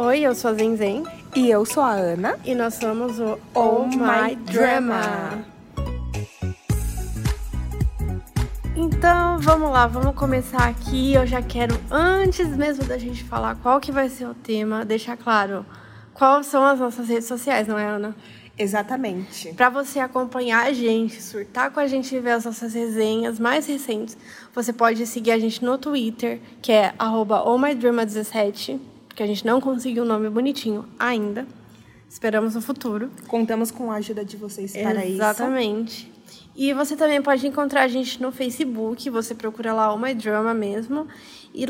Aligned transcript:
Oi, 0.00 0.20
eu 0.20 0.32
sou 0.32 0.52
a 0.52 0.54
Zenzen. 0.54 1.02
E 1.34 1.50
eu 1.50 1.64
sou 1.64 1.82
a 1.82 1.90
Ana. 1.90 2.38
E 2.44 2.54
nós 2.54 2.74
somos 2.74 3.18
o 3.18 3.36
Oh 3.52 3.80
Oh 3.82 3.86
My 3.88 4.36
Drama. 4.36 5.44
Então, 8.76 9.40
vamos 9.40 9.72
lá, 9.72 9.88
vamos 9.88 10.14
começar 10.14 10.68
aqui. 10.68 11.14
Eu 11.14 11.26
já 11.26 11.42
quero, 11.42 11.76
antes 11.90 12.46
mesmo 12.56 12.84
da 12.84 12.96
gente 12.96 13.24
falar 13.24 13.56
qual 13.56 13.80
que 13.80 13.90
vai 13.90 14.08
ser 14.08 14.26
o 14.26 14.34
tema, 14.34 14.84
deixar 14.84 15.16
claro 15.16 15.66
quais 16.14 16.46
são 16.46 16.64
as 16.64 16.78
nossas 16.78 17.08
redes 17.08 17.26
sociais, 17.26 17.66
não 17.66 17.76
é, 17.76 17.88
Ana? 17.88 18.14
Exatamente. 18.56 19.52
Para 19.54 19.68
você 19.68 19.98
acompanhar 19.98 20.64
a 20.64 20.72
gente, 20.72 21.20
surtar 21.20 21.72
com 21.72 21.80
a 21.80 21.88
gente 21.88 22.14
e 22.14 22.20
ver 22.20 22.30
as 22.30 22.44
nossas 22.44 22.72
resenhas 22.72 23.40
mais 23.40 23.66
recentes, 23.66 24.16
você 24.54 24.72
pode 24.72 25.04
seguir 25.08 25.32
a 25.32 25.38
gente 25.40 25.64
no 25.64 25.76
Twitter, 25.76 26.40
que 26.62 26.70
é 26.70 26.94
ohmydrama17, 27.00 28.78
porque 29.18 29.24
a 29.24 29.26
gente 29.26 29.44
não 29.44 29.60
conseguiu 29.60 30.04
um 30.04 30.06
nome 30.06 30.30
bonitinho 30.30 30.84
ainda. 30.96 31.44
Esperamos 32.08 32.54
no 32.54 32.60
futuro. 32.60 33.10
Contamos 33.26 33.68
com 33.68 33.90
a 33.90 33.96
ajuda 33.96 34.24
de 34.24 34.36
vocês 34.36 34.76
para 34.76 35.04
isso. 35.04 35.16
Exatamente. 35.16 36.12
E 36.54 36.72
você 36.72 36.94
também 36.94 37.20
pode 37.20 37.44
encontrar 37.44 37.82
a 37.82 37.88
gente 37.88 38.22
no 38.22 38.30
Facebook, 38.30 39.10
você 39.10 39.34
procura 39.34 39.72
lá 39.72 39.92
Oh 39.92 39.98
My 39.98 40.14
Drama 40.14 40.54
mesmo. 40.54 41.08
E 41.52 41.66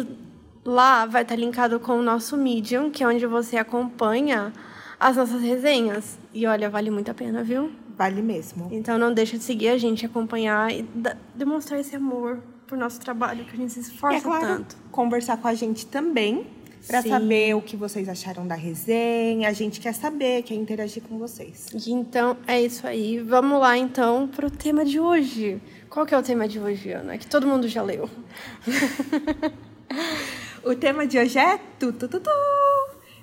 lá 0.62 1.06
vai 1.06 1.22
estar 1.22 1.36
linkado 1.36 1.80
com 1.80 1.92
o 1.92 2.02
nosso 2.02 2.36
Medium, 2.36 2.90
que 2.90 3.02
é 3.02 3.08
onde 3.08 3.24
você 3.24 3.56
acompanha 3.56 4.52
as 5.00 5.16
nossas 5.16 5.40
resenhas. 5.40 6.18
E 6.34 6.46
olha, 6.46 6.68
vale 6.68 6.90
muito 6.90 7.10
a 7.10 7.14
pena, 7.14 7.42
viu? 7.42 7.70
Vale 7.96 8.20
mesmo. 8.20 8.68
Então 8.70 8.98
não 8.98 9.10
deixa 9.10 9.38
de 9.38 9.44
seguir 9.44 9.68
a 9.70 9.78
gente, 9.78 10.04
acompanhar 10.04 10.70
e 10.70 10.86
demonstrar 11.34 11.80
esse 11.80 11.96
amor 11.96 12.40
por 12.66 12.76
nosso 12.76 13.00
trabalho, 13.00 13.46
que 13.46 13.54
a 13.54 13.56
gente 13.56 13.72
se 13.72 13.80
E 13.80 13.82
esforça 13.82 14.18
é 14.18 14.20
claro, 14.20 14.46
tanto. 14.46 14.76
conversar 14.92 15.38
com 15.38 15.48
a 15.48 15.54
gente 15.54 15.86
também. 15.86 16.46
Pra 16.86 17.02
Sim. 17.02 17.10
saber 17.10 17.54
o 17.54 17.62
que 17.62 17.76
vocês 17.76 18.08
acharam 18.08 18.46
da 18.46 18.54
resenha. 18.54 19.48
A 19.48 19.52
gente 19.52 19.80
quer 19.80 19.92
saber, 19.92 20.42
quer 20.42 20.54
interagir 20.54 21.02
com 21.02 21.18
vocês. 21.18 21.66
E 21.74 21.92
então 21.92 22.36
é 22.46 22.60
isso 22.60 22.86
aí. 22.86 23.18
Vamos 23.18 23.60
lá 23.60 23.76
então 23.76 24.28
pro 24.28 24.50
tema 24.50 24.84
de 24.84 25.00
hoje. 25.00 25.60
Qual 25.90 26.06
que 26.06 26.14
é 26.14 26.18
o 26.18 26.22
tema 26.22 26.46
de 26.46 26.58
hoje, 26.58 26.92
Ana? 26.92 27.18
Que 27.18 27.26
todo 27.26 27.46
mundo 27.46 27.68
já 27.68 27.82
leu. 27.82 28.08
O 30.64 30.74
tema 30.74 31.06
de 31.06 31.16
hoje 31.16 31.38
é 31.38 31.58
tu, 31.78 31.92
tu, 31.92 32.08
tu, 32.08 32.20
tu. 32.20 32.30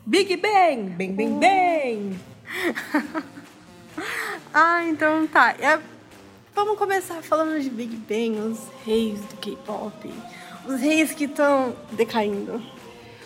Big 0.04 0.36
Bang, 0.38 0.90
bem, 0.92 1.14
bem, 1.14 1.38
bem. 1.38 2.20
Ah, 4.52 4.84
então 4.86 5.28
tá. 5.28 5.54
É, 5.60 5.80
Vamos 6.56 6.78
começar 6.78 7.22
falando 7.22 7.62
de 7.62 7.70
Big 7.70 7.98
Bang, 7.98 8.40
os 8.40 8.60
reis 8.86 9.20
do 9.20 9.36
K-pop. 9.42 10.10
Os 10.66 10.80
reis 10.80 11.12
que 11.12 11.26
estão 11.26 11.76
decaindo. 11.92 12.64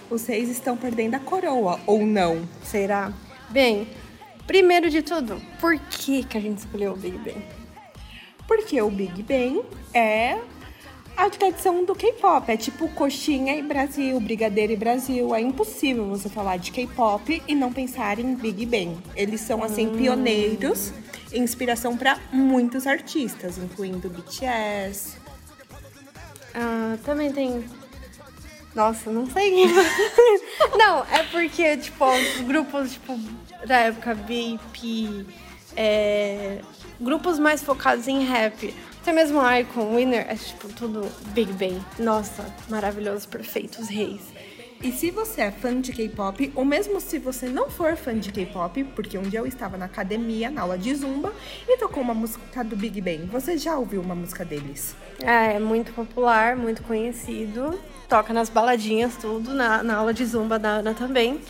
Os 0.10 0.26
reis 0.26 0.50
estão 0.50 0.76
perdendo 0.76 1.16
a 1.16 1.20
coroa, 1.20 1.80
ou 1.86 2.06
não? 2.06 2.48
Será? 2.64 3.14
Bem, 3.50 3.88
primeiro 4.48 4.90
de 4.90 5.02
tudo, 5.02 5.42
por 5.60 5.78
que, 5.78 6.24
que 6.24 6.38
a 6.38 6.42
gente 6.42 6.60
escolheu 6.60 6.94
o 6.94 6.98
Big 6.98 7.18
Bang? 7.18 7.46
Porque 8.48 8.82
o 8.82 8.90
Big 8.90 9.22
Bang 9.22 9.62
é 9.94 10.40
a 11.16 11.30
tradição 11.30 11.84
do 11.84 11.94
K-pop. 11.94 12.50
É 12.50 12.56
tipo 12.56 12.88
coxinha 12.90 13.56
e 13.56 13.62
Brasil, 13.62 14.20
brigadeiro 14.20 14.72
e 14.72 14.76
Brasil. 14.78 15.36
É 15.36 15.42
impossível 15.42 16.08
você 16.08 16.30
falar 16.30 16.58
de 16.58 16.72
K-pop 16.72 17.44
e 17.48 17.54
não 17.54 17.74
pensar 17.74 18.18
em 18.20 18.36
Big 18.36 18.66
Bang. 18.66 18.98
Eles 19.16 19.42
são, 19.42 19.64
assim, 19.64 19.90
pioneiros 19.90 20.94
e 21.32 21.40
inspiração 21.40 21.98
para 21.98 22.18
muitos 22.32 22.88
artistas, 22.88 23.58
incluindo 23.58 24.10
BTS. 24.10 25.18
Ah, 26.56 26.98
também 27.04 27.32
tem. 27.32 27.66
Nossa, 28.76 29.12
não 29.12 29.26
sei. 29.30 29.66
não, 30.78 31.04
é 31.12 31.24
porque, 31.32 31.78
tipo, 31.78 32.06
os 32.06 32.42
grupos, 32.42 32.94
tipo, 32.94 33.20
da 33.66 33.78
época 33.78 34.14
BIP, 34.16 35.26
é, 35.76 36.62
grupos 37.00 37.40
mais 37.40 37.64
focados 37.64 38.08
em 38.08 38.24
rap, 38.26 38.74
até 39.02 39.12
mesmo 39.12 39.40
Icon, 39.52 39.96
Winner, 39.96 40.26
é 40.30 40.36
tipo 40.36 40.68
tudo 40.70 41.10
Big 41.28 41.52
Bang. 41.54 41.82
Nossa, 41.98 42.46
maravilhoso, 42.70 43.28
perfeito, 43.28 43.82
os 43.82 43.88
reis. 43.88 44.22
E 44.82 44.94
se 44.94 45.12
você 45.12 45.42
é 45.42 45.52
fã 45.52 45.80
de 45.80 45.92
K-pop, 45.92 46.54
ou 46.56 46.64
mesmo 46.64 47.02
se 47.02 47.20
você 47.20 47.50
não 47.50 47.70
for 47.70 47.98
fã 47.98 48.18
de 48.18 48.32
K-pop, 48.32 48.82
porque 48.96 49.18
um 49.18 49.24
dia 49.24 49.40
eu 49.40 49.46
estava 49.46 49.78
na 49.78 49.86
academia, 49.86 50.50
na 50.50 50.62
aula 50.62 50.78
de 50.78 50.96
zumba, 50.96 51.34
e 51.68 51.78
tocou 51.78 52.02
uma 52.02 52.14
música 52.14 52.64
do 52.64 52.78
Big 52.78 53.02
Bang. 53.02 53.26
Você 53.26 53.58
já 53.58 53.78
ouviu 53.78 54.02
uma 54.02 54.16
música 54.16 54.46
deles? 54.46 54.96
É, 55.22 55.56
é 55.56 55.60
muito 55.60 55.92
popular, 55.92 56.56
muito 56.56 56.82
conhecido. 56.84 57.78
Toca 58.08 58.32
nas 58.32 58.50
baladinhas, 58.50 59.18
tudo, 59.18 59.54
na, 59.54 59.84
na 59.84 59.98
aula 59.98 60.14
de 60.14 60.26
zumba 60.26 60.58
da 60.58 60.70
Ana 60.70 60.94
também. 60.94 61.42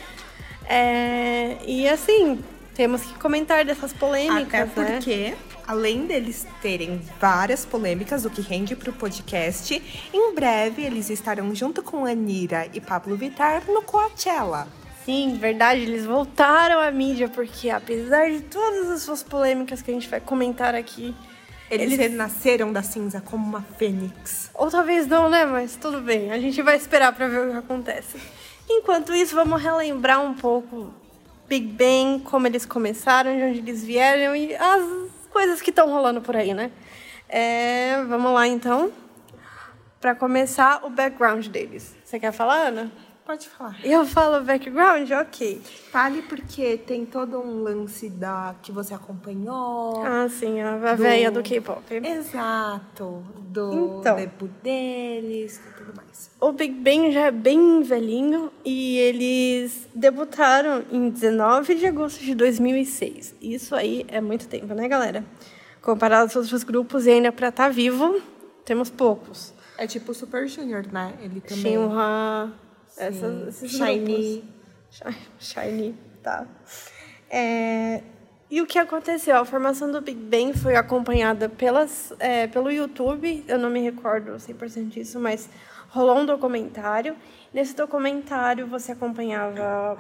É, 0.67 1.57
e 1.67 1.87
assim, 1.87 2.43
temos 2.73 3.03
que 3.03 3.13
comentar 3.19 3.63
dessas 3.63 3.93
polêmicas, 3.93 4.71
Até 4.71 4.81
né? 4.81 4.99
Além 5.69 6.07
deles 6.07 6.47
terem 6.63 6.99
várias 7.21 7.63
polêmicas, 7.63 8.25
o 8.25 8.29
que 8.29 8.41
rende 8.41 8.75
pro 8.75 8.91
podcast, 8.91 9.79
em 10.11 10.33
breve 10.33 10.81
eles 10.83 11.11
estarão 11.11 11.53
junto 11.53 11.83
com 11.83 12.05
Anira 12.05 12.67
e 12.73 12.81
Pablo 12.81 13.15
Vittar 13.15 13.61
no 13.67 13.83
Coachella. 13.83 14.67
Sim, 15.05 15.37
verdade, 15.39 15.81
eles 15.81 16.05
voltaram 16.05 16.79
à 16.79 16.89
mídia, 16.89 17.29
porque 17.29 17.69
apesar 17.69 18.29
de 18.31 18.41
todas 18.41 18.89
as 18.89 19.03
suas 19.03 19.21
polêmicas 19.21 19.81
que 19.81 19.91
a 19.91 19.93
gente 19.93 20.09
vai 20.09 20.19
comentar 20.19 20.73
aqui, 20.73 21.13
Eles, 21.71 21.93
Eles- 21.93 21.99
renasceram 21.99 22.73
da 22.73 22.81
cinza 22.81 23.21
como 23.21 23.45
uma 23.47 23.61
fênix. 23.61 24.49
ou 24.55 24.71
talvez 24.71 25.05
não, 25.05 25.29
né? 25.29 25.45
Mas 25.45 25.75
tudo 25.75 26.01
bem, 26.01 26.31
a 26.31 26.39
gente 26.39 26.59
vai 26.63 26.75
esperar 26.75 27.13
pra 27.13 27.27
ver 27.27 27.47
o 27.47 27.51
que 27.51 27.57
acontece. 27.57 28.17
Enquanto 28.67 29.13
isso, 29.13 29.35
vamos 29.35 29.61
relembrar 29.61 30.19
um 30.19 30.33
pouco 30.33 30.91
Big 31.47 31.67
Bang, 31.67 32.23
como 32.23 32.47
eles 32.47 32.65
começaram, 32.65 33.37
de 33.37 33.43
onde 33.43 33.59
eles 33.59 33.83
vieram 33.83 34.35
e 34.35 34.55
as 34.55 35.08
coisas 35.31 35.61
que 35.61 35.69
estão 35.69 35.89
rolando 35.89 36.21
por 36.21 36.35
aí, 36.35 36.53
né? 36.53 36.71
É, 37.27 38.03
vamos 38.03 38.33
lá 38.33 38.47
então. 38.47 38.91
Pra 40.01 40.15
começar, 40.15 40.85
o 40.85 40.89
background 40.89 41.47
deles. 41.47 41.95
Você 42.03 42.19
quer 42.19 42.31
falar, 42.31 42.67
Ana? 42.67 42.91
Pode 43.29 43.47
falar. 43.47 43.77
Eu 43.85 44.07
falo 44.07 44.43
background? 44.43 45.07
Ok. 45.11 45.61
Fale 45.91 46.23
porque 46.23 46.77
tem 46.77 47.05
todo 47.05 47.37
um 47.37 47.61
lance 47.61 48.09
da 48.09 48.55
que 48.63 48.71
você 48.71 48.91
acompanhou. 48.95 50.01
Ah, 50.03 50.27
sim, 50.27 50.59
a, 50.59 50.73
a 50.73 50.95
Do- 50.95 51.03
véia 51.03 51.29
do 51.29 51.43
K-pop. 51.43 51.83
Exato. 51.93 53.23
Do 53.37 53.99
Então. 53.99 54.15
debut 54.15 54.49
deles 54.63 55.57
e 55.63 55.73
tudo 55.77 55.95
mais. 55.95 56.31
O 56.41 56.51
Big 56.51 56.73
Bang 56.73 57.11
já 57.11 57.27
é 57.27 57.31
bem 57.31 57.83
velhinho 57.83 58.51
e 58.65 58.97
eles 58.97 59.87
debutaram 59.93 60.83
em 60.91 61.11
19 61.11 61.75
de 61.75 61.85
agosto 61.85 62.23
de 62.23 62.33
2006. 62.33 63.35
Isso 63.39 63.75
aí 63.75 64.07
é 64.07 64.19
muito 64.19 64.47
tempo, 64.47 64.73
né, 64.73 64.87
galera? 64.87 65.23
Comparado 65.83 66.23
aos 66.23 66.35
outros 66.35 66.63
grupos 66.63 67.05
e 67.05 67.11
ainda 67.11 67.31
pra 67.31 67.49
estar 67.49 67.69
vivo, 67.69 68.19
temos 68.65 68.89
poucos. 68.89 69.53
É 69.77 69.85
tipo 69.85 70.13
o 70.13 70.15
Super 70.15 70.47
Junior, 70.47 70.83
né? 70.91 71.13
Ele 71.21 71.39
também. 71.41 71.63
Shinhwa, 71.73 72.51
essas, 72.99 73.47
esses 73.63 73.71
Shiny. 73.71 73.99
grupos. 74.05 74.43
Shi- 74.91 75.17
Shiny, 75.39 75.95
tá. 76.23 76.45
É, 77.29 78.01
e 78.49 78.61
o 78.61 78.65
que 78.65 78.79
aconteceu? 78.79 79.37
A 79.37 79.45
formação 79.45 79.91
do 79.91 80.01
Big 80.01 80.19
Bang 80.19 80.57
foi 80.57 80.75
acompanhada 80.75 81.47
pelas, 81.47 82.11
é, 82.19 82.47
pelo 82.47 82.71
YouTube, 82.71 83.43
eu 83.47 83.59
não 83.59 83.69
me 83.69 83.79
recordo 83.81 84.31
100% 84.33 84.87
disso, 84.89 85.19
mas 85.19 85.49
rolou 85.89 86.17
um 86.17 86.25
documentário. 86.25 87.15
Nesse 87.53 87.75
documentário 87.75 88.65
você 88.67 88.91
acompanhava 88.91 89.97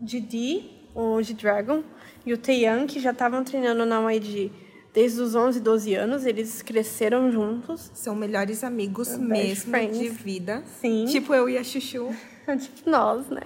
Didi, 0.00 0.70
o 0.94 1.22
G-Dragon, 1.22 1.82
e 2.24 2.32
o 2.32 2.38
Taeyang, 2.38 2.86
que 2.86 3.00
já 3.00 3.10
estavam 3.10 3.44
treinando 3.44 3.84
na 3.84 4.00
YG 4.12 4.50
desde 4.94 5.20
os 5.22 5.34
11, 5.34 5.58
12 5.60 5.94
anos, 5.94 6.26
eles 6.26 6.60
cresceram 6.62 7.30
juntos. 7.32 7.90
São 7.94 8.14
melhores 8.14 8.62
amigos 8.62 9.16
mesmo 9.16 9.70
friends. 9.70 9.98
de 9.98 10.08
vida. 10.10 10.62
Sim. 10.80 11.06
Tipo 11.06 11.34
eu 11.34 11.48
e 11.48 11.56
a 11.56 11.64
Chuchu. 11.64 12.14
tipo 12.58 12.88
nós, 12.88 13.28
né? 13.28 13.42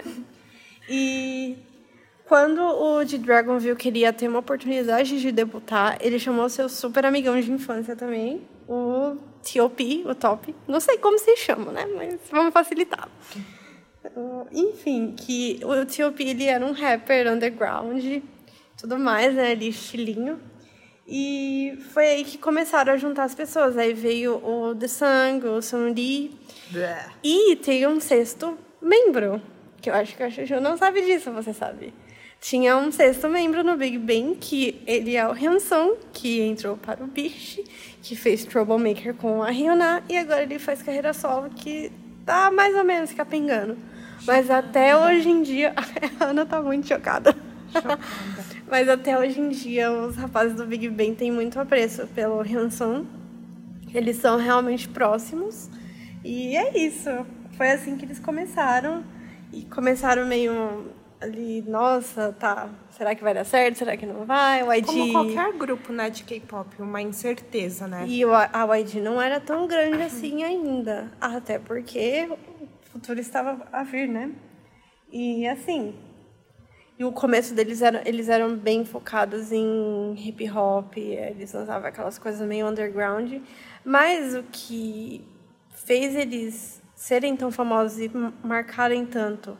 E 0.89 1.57
quando 2.25 2.61
o 2.61 3.03
G-Dragon 3.05 3.57
viu 3.57 3.75
que 3.75 3.87
ele 3.87 3.99
ia 3.99 4.11
ter 4.11 4.27
uma 4.27 4.39
oportunidade 4.39 5.19
de 5.19 5.31
debutar, 5.31 5.97
ele 6.01 6.19
chamou 6.19 6.49
seu 6.49 6.67
super 6.67 7.05
amigão 7.05 7.39
de 7.39 7.51
infância 7.51 7.95
também, 7.95 8.41
o 8.67 9.15
T.O.P., 9.43 10.03
o 10.05 10.13
Top. 10.13 10.53
Não 10.67 10.79
sei 10.79 10.97
como 10.97 11.17
se 11.17 11.35
chama, 11.37 11.71
né? 11.71 11.85
Mas 11.85 12.19
vamos 12.29 12.53
facilitar. 12.53 13.07
Enfim, 14.51 15.13
que 15.15 15.59
o 15.63 15.85
T.O.P. 15.85 16.23
ele 16.23 16.45
era 16.45 16.65
um 16.65 16.71
rapper 16.71 17.31
underground, 17.31 18.03
tudo 18.77 18.99
mais, 18.99 19.33
né? 19.33 19.51
Ali, 19.51 19.69
estilinho. 19.69 20.39
E 21.07 21.77
foi 21.93 22.07
aí 22.07 22.25
que 22.25 22.37
começaram 22.37 22.91
a 22.91 22.97
juntar 22.97 23.23
as 23.23 23.33
pessoas. 23.33 23.77
Aí 23.77 23.93
veio 23.93 24.35
o 24.45 24.75
The 24.75 24.87
Sang, 24.89 25.47
o 25.47 25.61
Sun 25.61 25.93
Lee, 25.93 26.37
e 27.23 27.55
tem 27.55 27.87
um 27.87 28.01
sexto 28.01 28.57
membro, 28.81 29.41
que 29.81 29.89
eu 29.89 29.93
acho 29.93 30.15
que 30.15 30.23
a 30.23 30.29
Chuchu 30.29 30.59
não 30.59 30.77
sabe 30.77 31.01
disso, 31.01 31.31
você 31.31 31.53
sabe. 31.53 31.93
Tinha 32.39 32.77
um 32.77 32.91
sexto 32.91 33.27
membro 33.27 33.63
no 33.63 33.75
Big 33.75 33.97
Bang, 33.97 34.35
que 34.35 34.81
ele 34.85 35.15
é 35.15 35.27
o 35.27 35.33
Hyunsung, 35.33 35.95
que 36.13 36.41
entrou 36.41 36.77
para 36.77 37.03
o 37.03 37.07
Bish, 37.07 37.59
que 38.01 38.15
fez 38.15 38.45
Troublemaker 38.45 39.15
com 39.15 39.41
a 39.41 39.49
Hyuna, 39.49 40.03
e 40.07 40.17
agora 40.17 40.43
ele 40.43 40.59
faz 40.59 40.83
carreira 40.83 41.13
solo, 41.13 41.49
que 41.49 41.91
tá 42.25 42.51
mais 42.51 42.75
ou 42.75 42.83
menos 42.83 43.11
capengando. 43.11 43.75
Mas 44.25 44.49
até 44.49 44.95
hoje 44.95 45.29
em 45.29 45.41
dia. 45.41 45.73
A 46.19 46.25
Ana 46.25 46.45
tá 46.45 46.61
muito 46.61 46.87
chocada. 46.87 47.35
Chocada. 47.71 47.99
Mas 48.69 48.89
até 48.89 49.17
hoje 49.17 49.39
em 49.39 49.49
dia, 49.49 49.91
os 49.91 50.15
rapazes 50.15 50.55
do 50.55 50.65
Big 50.65 50.89
Bang 50.89 51.15
têm 51.15 51.31
muito 51.31 51.59
apreço 51.59 52.05
pelo 52.07 52.41
Hyunsung. 52.41 53.05
Eles 53.93 54.17
são 54.17 54.37
realmente 54.37 54.89
próximos. 54.89 55.69
E 56.23 56.57
é 56.57 56.77
isso. 56.77 57.09
Foi 57.57 57.71
assim 57.71 57.97
que 57.97 58.05
eles 58.05 58.19
começaram. 58.19 59.03
E 59.51 59.63
começaram 59.63 60.25
meio 60.25 60.93
ali, 61.19 61.63
nossa, 61.63 62.31
tá, 62.33 62.69
será 62.91 63.15
que 63.15 63.23
vai 63.23 63.33
dar 63.33 63.43
certo? 63.43 63.77
Será 63.77 63.97
que 63.97 64.05
não 64.05 64.25
vai? 64.25 64.61
O 64.61 64.71
YG... 64.71 64.85
Como 64.85 65.11
qualquer 65.11 65.53
grupo, 65.53 65.91
né, 65.91 66.09
de 66.09 66.23
K-pop, 66.23 66.79
uma 66.79 67.01
incerteza, 67.01 67.87
né? 67.87 68.05
E 68.07 68.23
a 68.23 68.77
YG 68.77 69.01
não 69.01 69.21
era 69.21 69.39
tão 69.39 69.67
grande 69.67 70.03
assim 70.03 70.43
ainda. 70.43 71.11
Até 71.19 71.57
porque 71.57 72.27
o 72.29 72.91
futuro 72.91 73.19
estava 73.19 73.67
a 73.71 73.83
vir, 73.83 74.07
né? 74.07 74.31
E 75.11 75.47
assim. 75.47 75.95
E 76.99 77.03
o 77.03 77.11
começo 77.11 77.53
deles 77.53 77.81
era, 77.81 78.01
eles 78.07 78.27
eram 78.27 78.55
bem 78.55 78.83
focados 78.83 79.51
em 79.51 80.15
hip 80.17 80.49
hop, 80.49 80.97
eles 80.97 81.53
lançavam 81.53 81.87
aquelas 81.87 82.17
coisas 82.17 82.45
meio 82.47 82.67
underground. 82.67 83.33
Mas 83.85 84.35
o 84.35 84.43
que 84.51 85.23
fez 85.69 86.15
eles 86.15 86.76
serem 86.97 87.37
tão 87.37 87.49
famosos 87.49 87.99
e 87.99 88.11
marcarem 88.43 89.05
tanto 89.05 89.57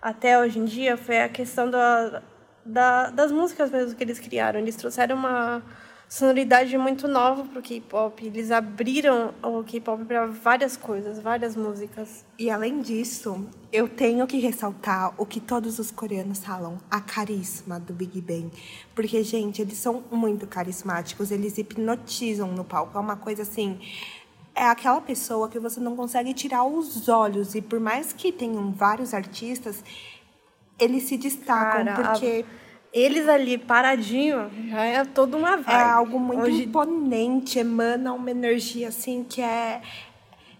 até 0.00 0.38
hoje 0.38 0.58
em 0.58 0.64
dia 0.64 0.96
foi 0.96 1.20
a 1.20 1.28
questão 1.28 1.70
da, 1.70 2.22
da, 2.64 3.10
das 3.10 3.32
músicas 3.32 3.70
mesmo 3.70 3.96
que 3.96 4.04
eles 4.04 4.18
criaram. 4.18 4.60
Eles 4.60 4.76
trouxeram 4.76 5.16
uma 5.16 5.62
sonoridade 6.08 6.78
muito 6.78 7.06
nova 7.08 7.44
para 7.44 7.58
o 7.58 7.62
K-pop. 7.62 8.24
Eles 8.24 8.50
abriram 8.50 9.34
o 9.42 9.62
K-pop 9.64 10.04
para 10.04 10.26
várias 10.26 10.76
coisas, 10.76 11.18
várias 11.18 11.56
músicas. 11.56 12.24
E 12.38 12.48
além 12.48 12.80
disso, 12.80 13.44
eu 13.72 13.88
tenho 13.88 14.24
que 14.26 14.38
ressaltar 14.38 15.12
o 15.18 15.26
que 15.26 15.40
todos 15.40 15.80
os 15.80 15.90
coreanos 15.90 16.44
falam, 16.44 16.78
a 16.88 17.00
carisma 17.00 17.80
do 17.80 17.92
Big 17.92 18.20
Bang. 18.20 18.50
Porque, 18.94 19.22
gente, 19.24 19.60
eles 19.60 19.78
são 19.78 20.04
muito 20.12 20.46
carismáticos, 20.46 21.32
eles 21.32 21.58
hipnotizam 21.58 22.52
no 22.52 22.64
palco. 22.64 22.96
É 22.96 23.00
uma 23.00 23.16
coisa 23.16 23.42
assim. 23.42 23.80
É 24.58 24.64
aquela 24.64 25.00
pessoa 25.00 25.48
que 25.48 25.58
você 25.58 25.78
não 25.78 25.94
consegue 25.94 26.34
tirar 26.34 26.64
os 26.64 27.08
olhos. 27.08 27.54
E 27.54 27.60
por 27.62 27.78
mais 27.78 28.12
que 28.12 28.32
tenham 28.32 28.72
vários 28.72 29.14
artistas, 29.14 29.84
eles 30.78 31.04
se 31.04 31.16
destacam 31.16 31.84
Cara, 31.84 32.08
a- 32.08 32.12
porque 32.12 32.44
Eles 32.92 33.28
ali 33.28 33.58
paradinho 33.58 34.50
já 34.70 34.82
é 34.82 35.04
toda 35.04 35.36
uma 35.36 35.56
vibe. 35.58 35.70
é 35.70 35.82
algo 35.82 36.18
muito 36.18 36.42
Hoje, 36.42 36.64
imponente, 36.64 37.58
emana 37.58 38.14
uma 38.14 38.30
energia 38.30 38.88
assim 38.88 39.22
que 39.28 39.42
é, 39.42 39.82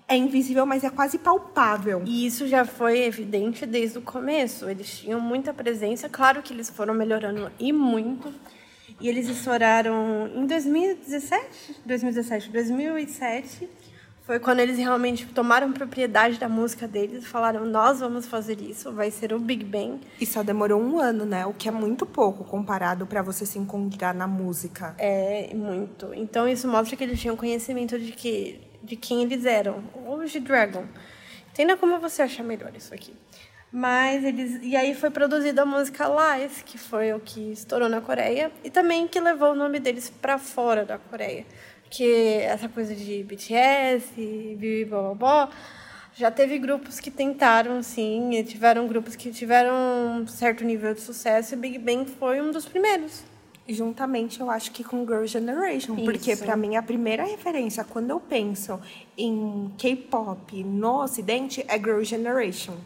é 0.06 0.15
invisível, 0.15 0.67
mas 0.67 0.85
é 0.85 0.91
quase 0.91 1.17
palpável. 1.19 2.03
E 2.05 2.27
isso 2.27 2.47
já 2.47 2.67
foi 2.67 3.00
evidente 3.00 3.65
desde 3.65 3.97
o 3.99 4.03
começo. 4.03 4.69
Eles 4.69 4.99
tinham 5.00 5.19
muita 5.21 5.55
presença. 5.55 6.06
Claro 6.09 6.43
que 6.43 6.53
eles 6.53 6.69
foram 6.69 6.93
melhorando 6.93 7.50
e 7.59 7.73
muito. 7.73 8.33
E 9.00 9.09
eles 9.09 9.27
estouraram 9.29 10.29
em 10.35 10.45
2017, 10.47 11.77
2017, 11.87 12.50
2007. 12.50 13.69
Foi 14.29 14.39
quando 14.39 14.61
eles 14.61 14.77
realmente 14.77 15.25
tomaram 15.25 15.73
propriedade 15.73 16.39
da 16.39 16.51
música 16.51 16.87
deles. 16.87 17.27
Falaram, 17.27 17.65
nós 17.65 18.01
vamos 18.01 18.27
fazer 18.27 18.61
isso. 18.61 18.93
Vai 18.93 19.11
ser 19.11 19.33
o 19.33 19.39
Big 19.39 19.65
Bang. 19.65 20.03
E 20.21 20.27
só 20.27 20.43
demorou 20.43 20.79
um 20.79 20.99
ano, 20.99 21.25
né? 21.25 21.47
O 21.47 21.55
que 21.55 21.67
é 21.67 21.73
muito 21.73 22.05
pouco 22.05 22.45
comparado 22.45 23.07
para 23.07 23.23
você 23.23 23.47
se 23.47 23.59
encontrar 23.59 24.15
na 24.15 24.27
música. 24.27 24.95
É, 24.99 25.49
muito. 25.55 26.13
Então 26.13 26.47
isso 26.47 26.69
mostra 26.69 26.95
que 26.95 27.05
eles 27.05 27.19
tinham 27.19 27.35
conhecimento 27.37 27.99
de 27.99 28.13
que 28.13 28.61
de 28.83 28.97
quem 28.97 29.23
eles 29.23 29.47
eram. 29.47 29.83
O 29.95 30.27
G-Dragon. 30.27 30.85
Entenda 31.51 31.75
como 31.79 31.99
você 31.99 32.21
achar 32.21 32.43
melhor 32.43 32.77
isso 32.77 32.93
aqui. 32.93 33.15
Mas 33.73 34.25
eles. 34.25 34.61
E 34.63 34.77
aí 34.77 34.95
foi 34.95 35.09
produzida 35.09 35.63
a 35.63 35.65
música 35.65 36.05
Lies, 36.07 36.61
que 36.61 36.77
foi 36.77 37.15
o 37.15 37.21
que 37.21 37.53
estourou 37.53 37.89
na 37.89 38.03
Coreia, 38.03 38.53
e 38.63 38.69
também 38.69 39.09
que 39.09 39.21
levou 39.21 39.53
o 39.53 39.55
nome 39.55 39.81
deles 39.81 40.11
para 40.11 40.37
fora 40.37 40.85
da 40.85 40.99
Coreia. 40.99 41.47
Porque 41.88 42.40
essa 42.43 42.69
coisa 42.69 42.94
de 42.94 43.23
BTS, 43.23 44.12
bibi 44.14 44.85
bobó, 44.85 45.49
já 46.14 46.31
teve 46.31 46.58
grupos 46.58 47.00
que 47.00 47.11
tentaram, 47.11 47.82
sim, 47.82 48.35
e 48.35 48.44
tiveram 48.44 48.87
grupos 48.87 49.17
que 49.17 49.31
tiveram 49.31 50.20
um 50.20 50.26
certo 50.26 50.64
nível 50.64 50.93
de 50.93 51.00
sucesso, 51.00 51.55
e 51.55 51.56
Big 51.56 51.79
Bang 51.79 52.05
foi 52.05 52.43
um 52.43 52.50
dos 52.50 52.67
primeiros. 52.67 53.25
Juntamente, 53.67 54.38
eu 54.40 54.50
acho 54.50 54.70
que 54.70 54.85
com 54.85 55.06
Girl 55.06 55.25
Generation. 55.25 55.96
Porque 55.96 56.32
Isso. 56.32 56.44
para 56.44 56.56
mim 56.56 56.76
a 56.76 56.82
primeira 56.82 57.25
referência 57.25 57.82
quando 57.85 58.11
eu 58.11 58.20
penso 58.20 58.79
em 59.17 59.73
K-pop 59.79 60.62
no 60.64 61.02
ocidente 61.02 61.64
é 61.69 61.79
Girl 61.79 62.02
Generation. 62.02 62.76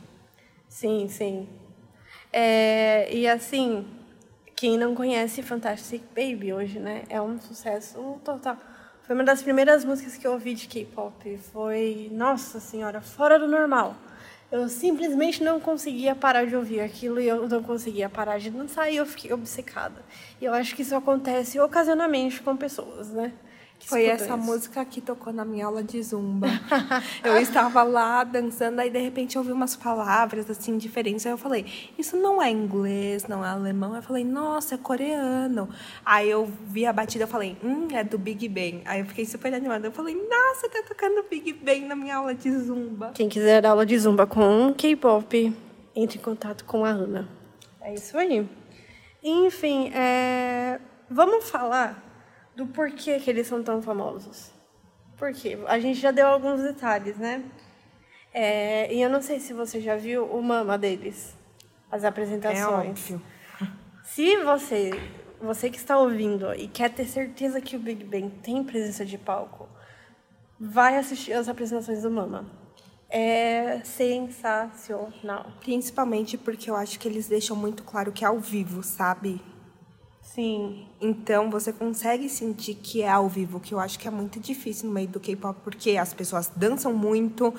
Sim, 0.68 1.08
sim. 1.08 1.48
É, 2.32 3.12
e 3.12 3.28
assim, 3.28 3.84
quem 4.54 4.78
não 4.78 4.94
conhece 4.94 5.42
Fantastic 5.42 6.02
Baby 6.14 6.52
hoje, 6.52 6.78
né? 6.78 7.02
É 7.08 7.20
um 7.20 7.40
sucesso 7.40 8.20
total. 8.24 8.56
Foi 9.12 9.18
uma 9.18 9.24
das 9.24 9.42
primeiras 9.42 9.84
músicas 9.84 10.16
que 10.16 10.26
eu 10.26 10.32
ouvi 10.32 10.54
de 10.54 10.66
K-pop. 10.66 11.36
Foi, 11.52 12.08
nossa 12.10 12.58
senhora, 12.58 13.02
fora 13.02 13.38
do 13.38 13.46
normal. 13.46 13.94
Eu 14.50 14.70
simplesmente 14.70 15.44
não 15.44 15.60
conseguia 15.60 16.14
parar 16.14 16.46
de 16.46 16.56
ouvir 16.56 16.80
aquilo 16.80 17.20
e 17.20 17.28
eu 17.28 17.46
não 17.46 17.62
conseguia 17.62 18.08
parar 18.08 18.38
de 18.38 18.48
dançar 18.48 18.90
e 18.90 18.96
eu 18.96 19.04
fiquei 19.04 19.30
obcecada. 19.30 20.02
E 20.40 20.46
eu 20.46 20.54
acho 20.54 20.74
que 20.74 20.80
isso 20.80 20.96
acontece 20.96 21.60
ocasionalmente 21.60 22.40
com 22.40 22.56
pessoas, 22.56 23.10
né? 23.10 23.34
Foi 23.86 24.04
essa 24.04 24.24
isso. 24.24 24.36
música 24.36 24.84
que 24.84 25.00
tocou 25.00 25.32
na 25.32 25.44
minha 25.44 25.66
aula 25.66 25.82
de 25.82 26.02
zumba. 26.02 26.46
eu 27.24 27.36
estava 27.38 27.82
lá 27.82 28.24
dançando, 28.24 28.80
aí 28.80 28.90
de 28.90 28.98
repente 28.98 29.36
eu 29.36 29.42
ouvi 29.42 29.52
umas 29.52 29.76
palavras 29.76 30.48
assim 30.48 30.78
diferentes. 30.78 31.26
Aí 31.26 31.32
eu 31.32 31.38
falei, 31.38 31.66
isso 31.98 32.16
não 32.16 32.40
é 32.40 32.50
inglês, 32.50 33.26
não 33.26 33.44
é 33.44 33.48
alemão. 33.48 33.94
Eu 33.94 34.02
falei, 34.02 34.24
nossa, 34.24 34.76
é 34.76 34.78
coreano. 34.78 35.68
Aí 36.04 36.30
eu 36.30 36.50
vi 36.66 36.86
a 36.86 36.92
batida, 36.92 37.24
eu 37.24 37.28
falei, 37.28 37.56
hum, 37.62 37.88
é 37.92 38.04
do 38.04 38.18
Big 38.18 38.48
Bang. 38.48 38.82
Aí 38.84 39.00
eu 39.00 39.06
fiquei 39.06 39.26
super 39.26 39.52
animada. 39.52 39.86
Eu 39.86 39.92
falei, 39.92 40.14
nossa, 40.14 40.68
tá 40.68 40.82
tocando 40.86 41.24
Big 41.28 41.52
Bang 41.52 41.80
na 41.80 41.96
minha 41.96 42.16
aula 42.16 42.34
de 42.34 42.50
zumba. 42.56 43.10
Quem 43.14 43.28
quiser 43.28 43.66
aula 43.66 43.84
de 43.84 43.98
zumba 43.98 44.26
com 44.26 44.72
K-pop, 44.76 45.52
entre 45.94 46.18
em 46.18 46.22
contato 46.22 46.64
com 46.64 46.84
a 46.84 46.90
Ana. 46.90 47.28
É 47.80 47.94
isso 47.94 48.16
aí. 48.16 48.48
Enfim, 49.22 49.90
é, 49.94 50.80
vamos 51.10 51.48
falar 51.48 52.11
do 52.56 52.66
porquê 52.66 53.18
que 53.18 53.30
eles 53.30 53.46
são 53.46 53.62
tão 53.62 53.80
famosos. 53.82 54.50
Por 55.16 55.32
quê? 55.32 55.58
A 55.66 55.78
gente 55.78 55.98
já 56.00 56.10
deu 56.10 56.26
alguns 56.26 56.60
detalhes, 56.62 57.16
né? 57.16 57.42
É, 58.34 58.92
e 58.92 59.00
eu 59.00 59.10
não 59.10 59.20
sei 59.22 59.38
se 59.40 59.52
você 59.52 59.80
já 59.80 59.94
viu 59.96 60.24
o 60.24 60.42
mama 60.42 60.76
deles, 60.78 61.36
as 61.90 62.02
É 62.04 62.08
apresentações. 62.08 62.66
óbvio. 62.68 63.22
Se 64.04 64.36
você, 64.38 64.90
você 65.40 65.70
que 65.70 65.76
está 65.76 65.98
ouvindo 65.98 66.52
e 66.54 66.66
quer 66.66 66.90
ter 66.90 67.06
certeza 67.06 67.60
que 67.60 67.76
o 67.76 67.78
Big 67.78 68.04
Bang 68.04 68.30
tem 68.42 68.64
presença 68.64 69.04
de 69.04 69.16
palco, 69.16 69.68
vai 70.58 70.96
assistir 70.96 71.32
as 71.32 71.48
apresentações 71.48 72.02
do 72.02 72.10
Mama. 72.10 72.46
É 73.08 73.80
sensacional. 73.84 75.52
Principalmente 75.60 76.38
porque 76.38 76.70
eu 76.70 76.74
acho 76.76 76.98
que 76.98 77.06
eles 77.06 77.28
deixam 77.28 77.54
muito 77.54 77.82
claro 77.84 78.10
que 78.12 78.24
é 78.24 78.28
ao 78.28 78.38
vivo, 78.40 78.82
sabe? 78.82 79.40
Sim, 80.34 80.88
Então 81.00 81.50
você 81.50 81.72
consegue 81.72 82.26
sentir 82.28 82.74
que 82.76 83.02
é 83.02 83.08
ao 83.10 83.28
vivo, 83.28 83.60
que 83.60 83.74
eu 83.74 83.78
acho 83.80 83.98
que 83.98 84.08
é 84.08 84.10
muito 84.10 84.40
difícil 84.40 84.88
no 84.88 84.94
meio 84.94 85.08
do 85.08 85.20
K-pop, 85.20 85.60
porque 85.62 85.98
as 85.98 86.14
pessoas 86.14 86.50
dançam 86.56 86.94
muito, 86.94 87.52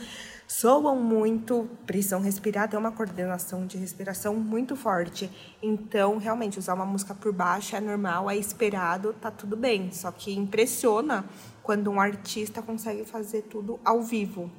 soam 0.47 0.95
muito, 0.95 1.69
precisam 1.85 2.19
respirar, 2.19 2.67
tem 2.67 2.79
uma 2.79 2.91
coordenação 2.91 3.67
de 3.67 3.77
respiração 3.77 4.35
muito 4.35 4.75
forte. 4.75 5.29
Então, 5.61 6.17
realmente, 6.17 6.57
usar 6.57 6.73
uma 6.73 6.85
música 6.85 7.13
por 7.13 7.31
baixo 7.31 7.75
é 7.75 7.79
normal, 7.81 8.27
é 8.29 8.37
esperado, 8.37 9.13
tá 9.21 9.29
tudo 9.29 9.55
bem. 9.55 9.91
Só 9.91 10.11
que 10.11 10.33
impressiona 10.33 11.25
quando 11.61 11.91
um 11.91 11.99
artista 12.01 12.61
consegue 12.61 13.05
fazer 13.05 13.43
tudo 13.43 13.79
ao 13.85 14.01
vivo. 14.01 14.49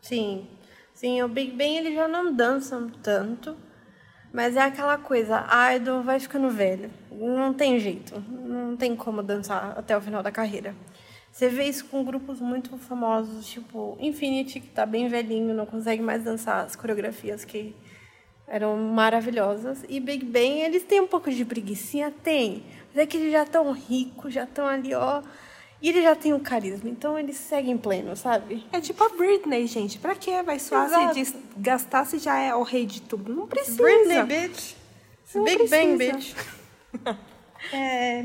sim. 0.00 0.46
Sim, 0.94 1.22
o 1.22 1.28
Big 1.28 1.50
Bang 1.50 1.76
eles 1.76 1.94
já 1.94 2.06
não 2.06 2.32
dançam 2.32 2.88
tanto, 3.02 3.56
mas 4.34 4.56
é 4.56 4.62
aquela 4.62 4.98
coisa, 4.98 5.46
a 5.48 5.76
idol 5.76 6.02
vai 6.02 6.18
ficando 6.18 6.50
velho. 6.50 6.90
Não 7.12 7.54
tem 7.54 7.78
jeito, 7.78 8.20
não 8.28 8.76
tem 8.76 8.96
como 8.96 9.22
dançar 9.22 9.78
até 9.78 9.96
o 9.96 10.00
final 10.00 10.24
da 10.24 10.32
carreira. 10.32 10.74
Você 11.30 11.48
vê 11.48 11.64
isso 11.64 11.84
com 11.84 12.04
grupos 12.04 12.40
muito 12.40 12.76
famosos, 12.76 13.46
tipo 13.46 13.96
Infinity, 14.00 14.58
que 14.58 14.66
tá 14.70 14.84
bem 14.84 15.06
velhinho, 15.06 15.54
não 15.54 15.64
consegue 15.64 16.02
mais 16.02 16.24
dançar 16.24 16.64
as 16.64 16.74
coreografias 16.74 17.44
que 17.44 17.76
eram 18.48 18.76
maravilhosas. 18.76 19.84
E 19.88 20.00
Big 20.00 20.24
Bang, 20.24 20.62
eles 20.62 20.82
têm 20.82 21.00
um 21.00 21.06
pouco 21.06 21.30
de 21.30 21.44
preguiçinha? 21.44 22.12
Tem. 22.22 22.64
Mas 22.88 23.04
é 23.04 23.06
que 23.06 23.16
eles 23.16 23.30
já 23.30 23.44
estão 23.44 23.70
ricos, 23.70 24.34
já 24.34 24.42
estão 24.42 24.66
ali, 24.66 24.94
ó. 24.94 25.22
E 25.84 25.88
eles 25.90 26.02
já 26.02 26.16
têm 26.16 26.32
um 26.32 26.40
carisma, 26.40 26.88
então 26.88 27.18
eles 27.18 27.36
seguem 27.36 27.76
pleno, 27.76 28.16
sabe? 28.16 28.64
É 28.72 28.80
tipo 28.80 29.04
a 29.04 29.08
Britney, 29.10 29.66
gente. 29.66 29.98
Pra 29.98 30.14
quê? 30.14 30.42
Vai 30.42 30.58
suar 30.58 30.86
Exato. 30.86 31.24
se 31.26 31.36
gastar 31.58 32.06
se 32.06 32.18
já 32.18 32.38
é 32.38 32.54
o 32.54 32.62
rei 32.62 32.86
de 32.86 33.02
tudo. 33.02 33.34
Não 33.34 33.46
precisa. 33.46 33.82
Britney, 33.82 34.22
bitch. 34.24 34.74
Não 35.34 35.44
Big 35.44 35.68
Bang, 35.68 35.96
precisa. 35.98 36.12
bitch. 36.16 36.34
É, 37.72 38.24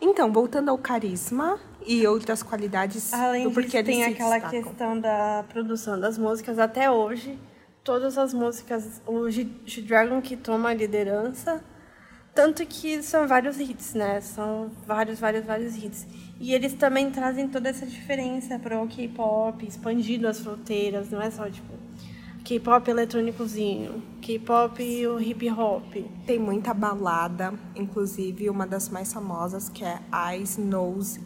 Então, 0.00 0.32
voltando 0.32 0.68
ao 0.70 0.76
carisma 0.78 1.58
e 1.86 2.06
outras 2.06 2.42
qualidades 2.42 3.12
além 3.12 3.44
do 3.44 3.48
disso, 3.50 3.60
porquê 3.60 3.76
eles 3.78 3.86
tem 3.96 4.04
aquela 4.04 4.38
destacam. 4.38 4.62
questão 4.62 5.00
da 5.00 5.44
produção 5.48 5.98
das 6.00 6.18
músicas 6.18 6.58
até 6.58 6.90
hoje. 6.90 7.38
todas 7.84 8.16
as 8.18 8.32
músicas, 8.34 9.00
o 9.06 9.28
G-Dragon 9.30 10.20
que 10.22 10.36
toma 10.36 10.68
a 10.70 10.74
liderança, 10.74 11.62
tanto 12.34 12.64
que 12.66 13.02
são 13.02 13.26
vários 13.26 13.58
hits, 13.60 13.94
né? 13.94 14.20
São 14.20 14.70
vários, 14.86 15.20
vários, 15.20 15.44
vários 15.44 15.76
hits. 15.76 16.06
E 16.40 16.54
eles 16.54 16.74
também 16.74 17.10
trazem 17.10 17.48
toda 17.48 17.68
essa 17.68 17.86
diferença 17.86 18.58
para 18.58 18.80
o 18.80 18.88
K-pop, 18.88 19.66
expandindo 19.66 20.26
as 20.26 20.40
fronteiras, 20.40 21.10
não 21.10 21.20
é 21.20 21.30
só 21.30 21.48
tipo 21.48 21.72
K-pop 22.44 22.90
eletrônicozinho, 22.90 24.02
K-pop 24.20 24.82
e 24.82 25.06
o 25.06 25.20
hip 25.20 25.48
hop. 25.50 25.94
Tem 26.26 26.38
muita 26.38 26.74
balada, 26.74 27.54
inclusive 27.76 28.50
uma 28.50 28.66
das 28.66 28.88
mais 28.88 29.12
famosas 29.12 29.68
que 29.68 29.84
é 29.84 30.00
Eyes, 30.12 30.58
Nose 30.58 31.20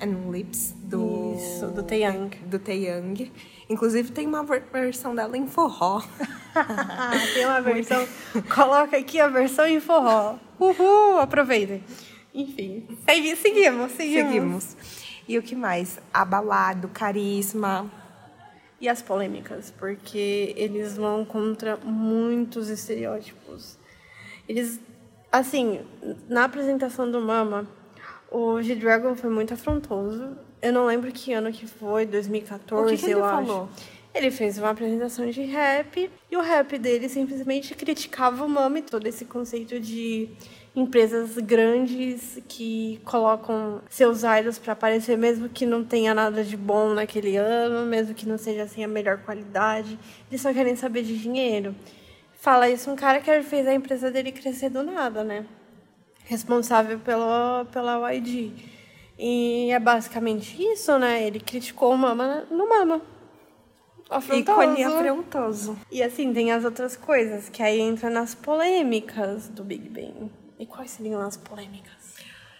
and 0.00 0.30
Lips 0.30 0.79
do 0.90 1.34
Isso, 1.36 1.68
do 1.68 1.82
Taeyang. 1.82 2.36
Do 2.46 2.58
Taeyang. 2.58 3.32
Inclusive 3.68 4.10
tem 4.10 4.26
uma 4.26 4.44
versão 4.44 5.14
dela 5.14 5.36
em 5.36 5.46
forró. 5.46 6.02
tem 7.34 7.46
uma 7.46 7.60
versão. 7.60 8.06
Coloca 8.52 8.96
aqui 8.96 9.20
a 9.20 9.28
versão 9.28 9.66
em 9.66 9.80
forró. 9.80 10.36
Uhul, 10.58 11.18
aproveitem. 11.18 11.82
Enfim, 12.34 12.86
seguimos, 13.06 13.92
seguimos. 13.92 13.92
Seguimos. 13.92 14.76
E 15.28 15.38
o 15.38 15.42
que 15.42 15.54
mais? 15.54 16.00
Abalado, 16.12 16.88
carisma, 16.88 17.90
e 18.80 18.88
as 18.88 19.02
polêmicas, 19.02 19.72
porque 19.78 20.54
eles 20.56 20.96
vão 20.96 21.24
contra 21.24 21.76
muitos 21.76 22.68
estereótipos. 22.68 23.76
Eles, 24.48 24.80
assim, 25.30 25.80
na 26.28 26.44
apresentação 26.44 27.08
do 27.10 27.20
Mama, 27.20 27.68
o 28.30 28.62
G-Dragon 28.62 29.14
foi 29.14 29.30
muito 29.30 29.54
afrontoso. 29.54 30.36
Eu 30.62 30.72
não 30.72 30.86
lembro 30.86 31.10
que 31.10 31.32
ano 31.32 31.50
que 31.52 31.66
foi, 31.66 32.06
2014, 32.06 32.94
o 32.94 32.96
que 32.96 33.04
que 33.04 33.10
eu 33.10 33.24
acho. 33.24 33.46
Falou? 33.46 33.68
Ele 34.14 34.30
fez 34.30 34.58
uma 34.58 34.70
apresentação 34.70 35.30
de 35.30 35.42
rap 35.42 36.10
e 36.30 36.36
o 36.36 36.40
rap 36.40 36.76
dele 36.78 37.08
simplesmente 37.08 37.74
criticava 37.74 38.44
o 38.44 38.48
Mama 38.48 38.80
e 38.80 38.82
todo 38.82 39.06
esse 39.06 39.24
conceito 39.24 39.78
de 39.78 40.28
empresas 40.74 41.36
grandes 41.38 42.40
que 42.48 43.00
colocam 43.04 43.80
seus 43.88 44.22
idols 44.22 44.58
para 44.58 44.72
aparecer, 44.72 45.16
mesmo 45.16 45.48
que 45.48 45.64
não 45.64 45.84
tenha 45.84 46.12
nada 46.12 46.42
de 46.42 46.56
bom 46.56 46.92
naquele 46.92 47.36
ano, 47.36 47.86
mesmo 47.86 48.14
que 48.14 48.28
não 48.28 48.36
seja 48.36 48.64
assim 48.64 48.82
a 48.82 48.88
melhor 48.88 49.18
qualidade. 49.18 49.98
Eles 50.28 50.40
só 50.40 50.52
querem 50.52 50.74
saber 50.74 51.02
de 51.02 51.16
dinheiro. 51.16 51.74
Fala 52.34 52.68
isso 52.68 52.90
um 52.90 52.96
cara 52.96 53.20
que 53.20 53.42
fez 53.42 53.66
a 53.66 53.74
empresa 53.74 54.10
dele 54.10 54.32
crescer 54.32 54.70
do 54.70 54.82
nada, 54.82 55.22
né? 55.22 55.46
Responsável 56.30 57.00
pelo, 57.00 57.64
pela 57.72 58.12
YG. 58.12 58.52
E 59.18 59.68
é 59.72 59.80
basicamente 59.80 60.62
isso, 60.62 60.96
né? 60.96 61.26
Ele 61.26 61.40
criticou 61.40 61.92
o 61.92 61.98
Mama 61.98 62.46
no 62.48 62.68
Mama. 62.68 63.02
Afrontoso. 64.08 64.62
Ícone 64.62 64.84
afrontoso. 64.84 65.78
E 65.90 66.00
assim, 66.04 66.32
tem 66.32 66.52
as 66.52 66.64
outras 66.64 66.96
coisas, 66.96 67.48
que 67.48 67.60
aí 67.60 67.80
entra 67.80 68.08
nas 68.08 68.32
polêmicas 68.32 69.48
do 69.48 69.64
Big 69.64 69.88
Bang. 69.88 70.30
E 70.56 70.66
quais 70.66 70.92
seriam 70.92 71.20
as 71.20 71.36
polêmicas? 71.36 72.14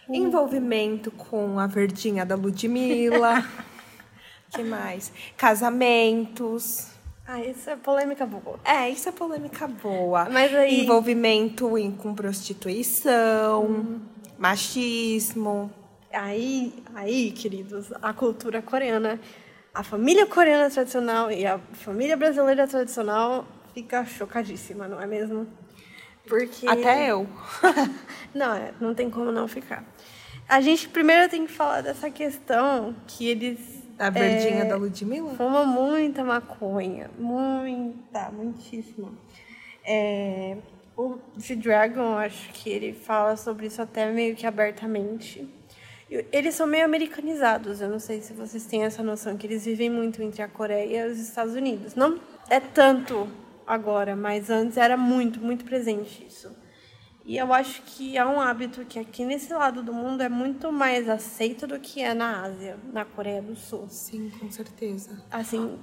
Envolvimento 0.09 1.13
com 1.13 1.61
a 1.61 1.69
verdinha 1.69 2.27
da 2.27 2.35
Ludmilla. 2.35 3.47
que 4.51 4.65
mais? 4.65 5.13
Casamentos. 5.37 6.90
Ah, 7.33 7.41
isso 7.41 7.71
é 7.71 7.77
polêmica 7.77 8.27
boa. 8.27 8.59
É, 8.65 8.91
isso 8.91 9.09
é 9.09 9.13
polêmica 9.13 9.69
boa. 9.69 10.29
Mas 10.29 10.53
aí... 10.53 10.81
Envolvimento 10.81 11.79
em, 11.79 11.93
com 11.93 12.13
prostituição, 12.13 13.67
hum. 13.67 14.01
machismo. 14.37 15.73
Aí, 16.13 16.75
aí, 16.93 17.31
queridos, 17.31 17.93
a 18.03 18.13
cultura 18.13 18.61
coreana, 18.61 19.21
a 19.73 19.85
família 19.85 20.27
coreana 20.27 20.69
tradicional 20.69 21.31
e 21.31 21.47
a 21.47 21.61
família 21.73 22.17
brasileira 22.17 22.67
tradicional 22.67 23.47
fica 23.73 24.05
chocadíssima, 24.05 24.89
não 24.89 25.01
é 25.01 25.07
mesmo? 25.07 25.47
Porque... 26.27 26.67
Até 26.67 27.13
eu. 27.13 27.29
não, 28.35 28.53
é, 28.57 28.75
não 28.81 28.93
tem 28.93 29.09
como 29.09 29.31
não 29.31 29.47
ficar. 29.47 29.85
A 30.49 30.61
gente 30.61 30.89
primeiro 30.89 31.31
tem 31.31 31.47
que 31.47 31.53
falar 31.53 31.81
dessa 31.81 32.11
questão 32.11 32.93
que 33.07 33.29
eles. 33.29 33.80
A 34.01 34.09
verdinha 34.09 34.63
é, 34.63 34.65
da 34.65 34.77
Ludmilla? 34.77 35.35
Fuma 35.35 35.63
muita 35.67 36.25
maconha. 36.25 37.11
Muita, 37.19 38.31
muitíssima. 38.31 39.13
É, 39.85 40.57
o 40.97 41.19
G-Dragon, 41.37 42.17
acho 42.17 42.51
que 42.55 42.71
ele 42.71 42.95
fala 42.95 43.37
sobre 43.37 43.67
isso 43.67 43.83
até 43.83 44.11
meio 44.11 44.35
que 44.35 44.47
abertamente. 44.47 45.47
Eles 46.33 46.55
são 46.55 46.67
meio 46.67 46.87
americanizados, 46.87 47.81
eu 47.83 47.89
não 47.89 48.01
sei 48.01 48.23
se 48.23 48.33
vocês 48.33 48.65
têm 48.65 48.85
essa 48.85 49.03
noção, 49.03 49.37
que 49.37 49.47
eles 49.47 49.67
vivem 49.67 49.91
muito 49.91 50.21
entre 50.23 50.43
a 50.43 50.49
Coreia 50.49 51.07
e 51.07 51.11
os 51.13 51.19
Estados 51.19 51.55
Unidos. 51.55 51.95
Não 51.95 52.19
é 52.49 52.59
tanto 52.59 53.29
agora, 53.67 54.17
mas 54.17 54.49
antes 54.49 54.79
era 54.79 54.97
muito, 54.97 55.41
muito 55.41 55.65
presente 55.65 56.27
isso. 56.27 56.51
E 57.31 57.39
eu 57.39 57.55
acho 57.55 57.81
que 57.83 58.19
é 58.19 58.27
um 58.27 58.41
hábito 58.41 58.85
que 58.85 58.99
aqui 58.99 59.25
nesse 59.25 59.55
lado 59.55 59.85
do 59.85 59.95
mundo 59.95 60.21
é 60.21 60.29
muito 60.29 60.73
mais 60.73 61.09
aceito 61.09 61.65
do 61.65 61.79
que 61.79 62.03
é 62.03 62.13
na 62.13 62.43
Ásia, 62.43 62.77
na 62.93 63.05
Coreia 63.05 63.41
do 63.41 63.55
Sul. 63.55 63.87
Sim, 63.89 64.33
com 64.41 64.51
certeza. 64.51 65.23
Assim, 65.31 65.79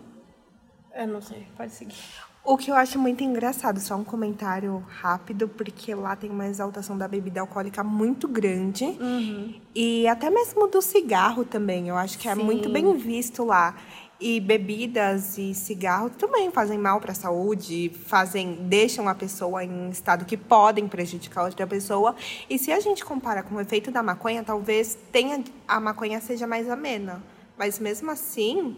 eu 0.94 1.08
não 1.08 1.22
sei, 1.22 1.48
pode 1.56 1.72
seguir. 1.72 1.96
O 2.44 2.58
que 2.58 2.70
eu 2.70 2.75
acho 2.75 3.00
muito 3.00 3.24
engraçado, 3.24 3.80
só 3.80 3.96
um 3.96 4.04
comentário 4.04 4.86
rápido, 4.89 5.48
porque 5.48 5.96
lá 5.96 6.18
tem 6.18 6.30
uma 6.30 6.48
exaltação 6.48 6.98
da 6.98 7.08
bebida 7.08 7.39
alcoólica 7.39 7.82
muito 7.82 8.27
grande. 8.27 8.84
Uhum. 8.84 9.62
E 9.74 10.06
até 10.06 10.30
mesmo 10.30 10.68
do 10.68 10.82
cigarro 10.82 11.46
também, 11.46 11.88
eu 11.88 11.96
acho 11.96 12.20
que 12.20 12.27
é 12.27 12.36
Sim. 12.36 12.44
muito 12.44 12.68
bem 12.68 12.94
visto 12.98 13.46
lá. 13.46 13.74
E 14.20 14.40
bebidas 14.40 15.38
e 15.38 15.54
cigarro 15.54 16.10
também 16.10 16.50
fazem 16.50 16.78
mal 16.78 17.00
para 17.00 17.12
a 17.12 17.16
saúde, 17.16 17.92
fazem, 18.08 18.56
deixam 18.62 19.08
a 19.08 19.14
pessoa 19.14 19.64
em 19.64 19.90
estado 19.90 20.26
que 20.26 20.36
podem 20.36 20.88
prejudicar 20.88 21.44
outra 21.44 21.68
pessoa. 21.68 22.16
E 22.50 22.58
se 22.58 22.72
a 22.72 22.80
gente 22.80 23.06
compara 23.06 23.44
com 23.44 23.56
o 23.56 23.62
efeito 23.62 23.92
da 23.92 24.02
maconha, 24.02 24.44
talvez 24.44 24.98
tenha 25.12 25.44
a 25.68 25.80
maconha 25.80 26.20
seja 26.20 26.48
mais 26.48 26.68
amena, 26.68 27.22
mas 27.56 27.78
mesmo 27.78 28.10
assim 28.10 28.76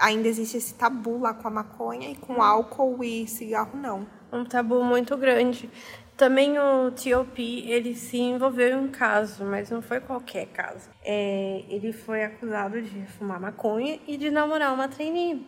ainda 0.00 0.28
existe 0.28 0.56
esse 0.56 0.74
tabu 0.74 1.18
lá 1.18 1.34
com 1.34 1.48
a 1.48 1.50
maconha 1.50 2.10
e 2.10 2.14
com 2.14 2.42
álcool 2.42 3.02
e 3.02 3.26
cigarro 3.26 3.78
não. 3.78 4.06
Um 4.32 4.44
tabu 4.44 4.82
muito 4.84 5.16
grande. 5.16 5.68
Também 6.18 6.58
o 6.58 6.90
T.O.P., 6.90 7.40
ele 7.68 7.94
se 7.94 8.18
envolveu 8.18 8.70
em 8.70 8.74
um 8.76 8.88
caso, 8.88 9.44
mas 9.44 9.70
não 9.70 9.80
foi 9.80 10.00
qualquer 10.00 10.46
caso. 10.46 10.90
É, 11.04 11.62
ele 11.68 11.92
foi 11.92 12.24
acusado 12.24 12.82
de 12.82 13.06
fumar 13.06 13.40
maconha 13.40 14.00
e 14.04 14.16
de 14.16 14.28
namorar 14.28 14.74
uma 14.74 14.88
trainee. 14.88 15.46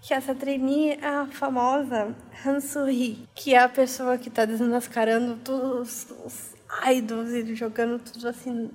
Que 0.00 0.14
essa 0.14 0.36
trainee 0.36 0.92
é 1.02 1.04
a 1.04 1.26
famosa 1.26 2.14
Han 2.46 2.60
Soo-hee, 2.60 3.28
que 3.34 3.54
é 3.54 3.58
a 3.58 3.68
pessoa 3.68 4.16
que 4.16 4.28
está 4.28 4.44
desmascarando 4.44 5.34
todos 5.38 6.06
os 6.24 6.54
idols 6.88 7.30
e 7.30 7.56
jogando 7.56 7.98
tudo 7.98 8.28
assim 8.28 8.70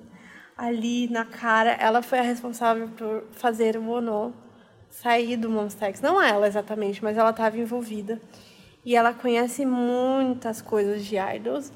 ali 0.58 1.08
na 1.08 1.24
cara. 1.24 1.70
Ela 1.70 2.02
foi 2.02 2.18
a 2.18 2.22
responsável 2.22 2.86
por 2.88 3.24
fazer 3.32 3.78
o 3.78 3.88
Ono 3.88 4.34
sair 4.90 5.38
do 5.38 5.48
Monster 5.48 5.88
X. 5.88 6.02
Não 6.02 6.20
ela 6.20 6.46
exatamente, 6.46 7.02
mas 7.02 7.16
ela 7.16 7.30
estava 7.30 7.56
envolvida. 7.56 8.20
E 8.84 8.94
ela 8.94 9.12
conhece 9.12 9.64
muitas 9.64 10.60
coisas 10.60 11.04
de 11.04 11.16
idols, 11.16 11.72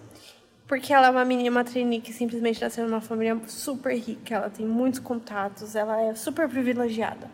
porque 0.66 0.92
ela 0.92 1.06
é 1.06 1.10
uma 1.10 1.24
menina, 1.24 1.50
uma 1.50 1.64
trainee 1.64 2.00
que 2.00 2.12
simplesmente 2.12 2.60
nasceu 2.60 2.86
numa 2.86 3.00
família 3.00 3.40
super 3.46 3.96
rica, 3.96 4.34
ela 4.34 4.50
tem 4.50 4.66
muitos 4.66 5.00
contatos, 5.00 5.74
ela 5.74 6.00
é 6.02 6.14
super 6.14 6.48
privilegiada. 6.48 7.30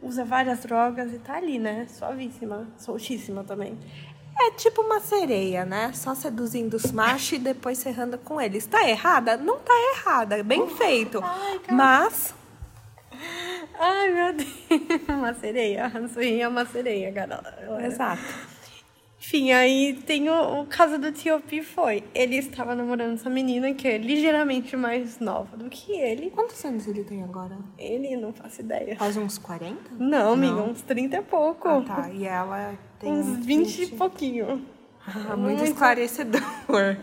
Usa 0.00 0.24
várias 0.24 0.60
drogas 0.60 1.12
e 1.12 1.18
tá 1.18 1.36
ali, 1.36 1.58
né? 1.58 1.86
Suavíssima, 1.88 2.66
soltíssima 2.76 3.44
também. 3.44 3.78
É 4.40 4.50
tipo 4.52 4.82
uma 4.82 4.98
sereia, 4.98 5.64
né? 5.64 5.92
Só 5.92 6.14
seduzindo 6.14 6.74
os 6.74 6.90
machos 6.90 7.32
e 7.32 7.38
depois 7.38 7.78
serrando 7.78 8.18
com 8.18 8.40
eles. 8.40 8.66
Tá 8.66 8.88
errada? 8.88 9.36
Não 9.36 9.58
tá 9.58 9.74
errada, 9.94 10.42
bem 10.42 10.66
feito. 10.70 11.20
Ai, 11.22 11.60
Mas. 11.70 12.34
Ai, 13.78 14.10
meu 14.10 14.32
Deus. 14.32 14.48
Uma 15.08 15.34
sereia. 15.34 15.86
A 15.86 16.22
é 16.24 16.48
uma 16.48 16.64
sereia, 16.66 17.10
galera. 17.10 17.86
Exato. 17.86 18.22
Enfim, 19.24 19.52
aí 19.52 19.94
tem 20.04 20.28
o, 20.28 20.62
o 20.62 20.66
caso 20.66 20.98
do 20.98 21.12
T.O.P. 21.12 21.62
foi. 21.62 22.02
Ele 22.12 22.36
estava 22.36 22.74
namorando 22.74 23.14
essa 23.14 23.30
menina 23.30 23.72
que 23.72 23.86
é 23.86 23.96
ligeiramente 23.96 24.76
mais 24.76 25.20
nova 25.20 25.56
do 25.56 25.70
que 25.70 25.92
ele. 25.92 26.28
Quantos 26.28 26.62
anos 26.64 26.88
ele 26.88 27.04
tem 27.04 27.22
agora? 27.22 27.56
Ele, 27.78 28.16
não 28.16 28.32
faço 28.32 28.62
ideia. 28.62 28.96
Faz 28.96 29.16
uns 29.16 29.38
40? 29.38 29.76
Não, 29.96 30.32
amiga, 30.32 30.60
uns 30.60 30.82
30 30.82 31.16
e 31.18 31.22
pouco. 31.22 31.68
Ah, 31.68 31.82
tá. 31.82 32.10
E 32.10 32.24
ela 32.24 32.74
tem 32.98 33.12
uns 33.12 33.46
20, 33.46 33.66
20. 33.68 33.80
e 33.80 33.96
pouquinho. 33.96 34.66
Ah, 35.06 35.36
muito, 35.36 35.58
muito 35.58 35.64
esclarecedor. 35.64 36.42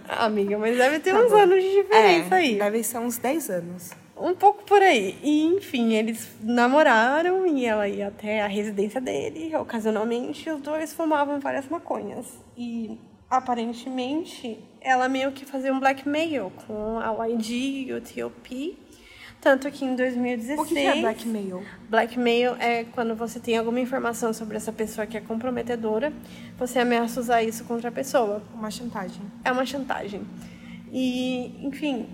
Ah, 0.07 0.25
amiga, 0.25 0.57
mas 0.57 0.77
deve 0.77 0.99
ter 0.99 1.13
tá 1.13 1.21
uns 1.21 1.31
bom. 1.31 1.37
anos 1.37 1.63
de 1.63 1.69
diferença 1.69 2.35
é, 2.35 2.37
aí. 2.37 2.57
Deve 2.57 2.83
ser 2.83 2.97
uns 2.97 3.17
10 3.17 3.49
anos. 3.49 3.91
Um 4.19 4.35
pouco 4.35 4.63
por 4.63 4.81
aí. 4.81 5.17
E, 5.23 5.45
enfim, 5.45 5.93
eles 5.93 6.29
namoraram 6.43 7.47
e 7.47 7.65
ela 7.65 7.87
ia 7.87 8.09
até 8.09 8.41
a 8.41 8.47
residência 8.47 8.99
dele. 8.99 9.55
Ocasionalmente, 9.55 10.49
os 10.49 10.61
dois 10.61 10.93
fumavam 10.93 11.39
várias 11.39 11.67
maconhas. 11.69 12.27
E, 12.57 12.99
aparentemente, 13.29 14.59
ela 14.81 15.07
meio 15.07 15.31
que 15.31 15.45
fazia 15.45 15.73
um 15.73 15.79
blackmail 15.79 16.51
com 16.67 16.99
a 16.99 17.27
YG 17.27 17.87
e 17.87 17.93
o 17.93 18.01
T.O.P. 18.01 18.77
Tanto 19.39 19.71
que 19.71 19.85
em 19.85 19.95
2016. 19.95 20.59
O 20.59 20.65
que 20.65 20.77
é 20.77 20.99
blackmail? 20.99 21.63
Blackmail 21.89 22.55
é 22.59 22.83
quando 22.83 23.15
você 23.15 23.39
tem 23.39 23.57
alguma 23.57 23.79
informação 23.79 24.33
sobre 24.33 24.57
essa 24.57 24.73
pessoa 24.73 25.07
que 25.07 25.15
é 25.15 25.21
comprometedora, 25.21 26.11
você 26.57 26.79
ameaça 26.79 27.21
usar 27.21 27.41
isso 27.41 27.63
contra 27.63 27.87
a 27.87 27.91
pessoa. 27.91 28.43
Uma 28.53 28.69
chantagem. 28.69 29.21
É 29.45 29.51
uma 29.51 29.65
chantagem. 29.65 30.27
E, 30.91 31.65
enfim, 31.65 32.05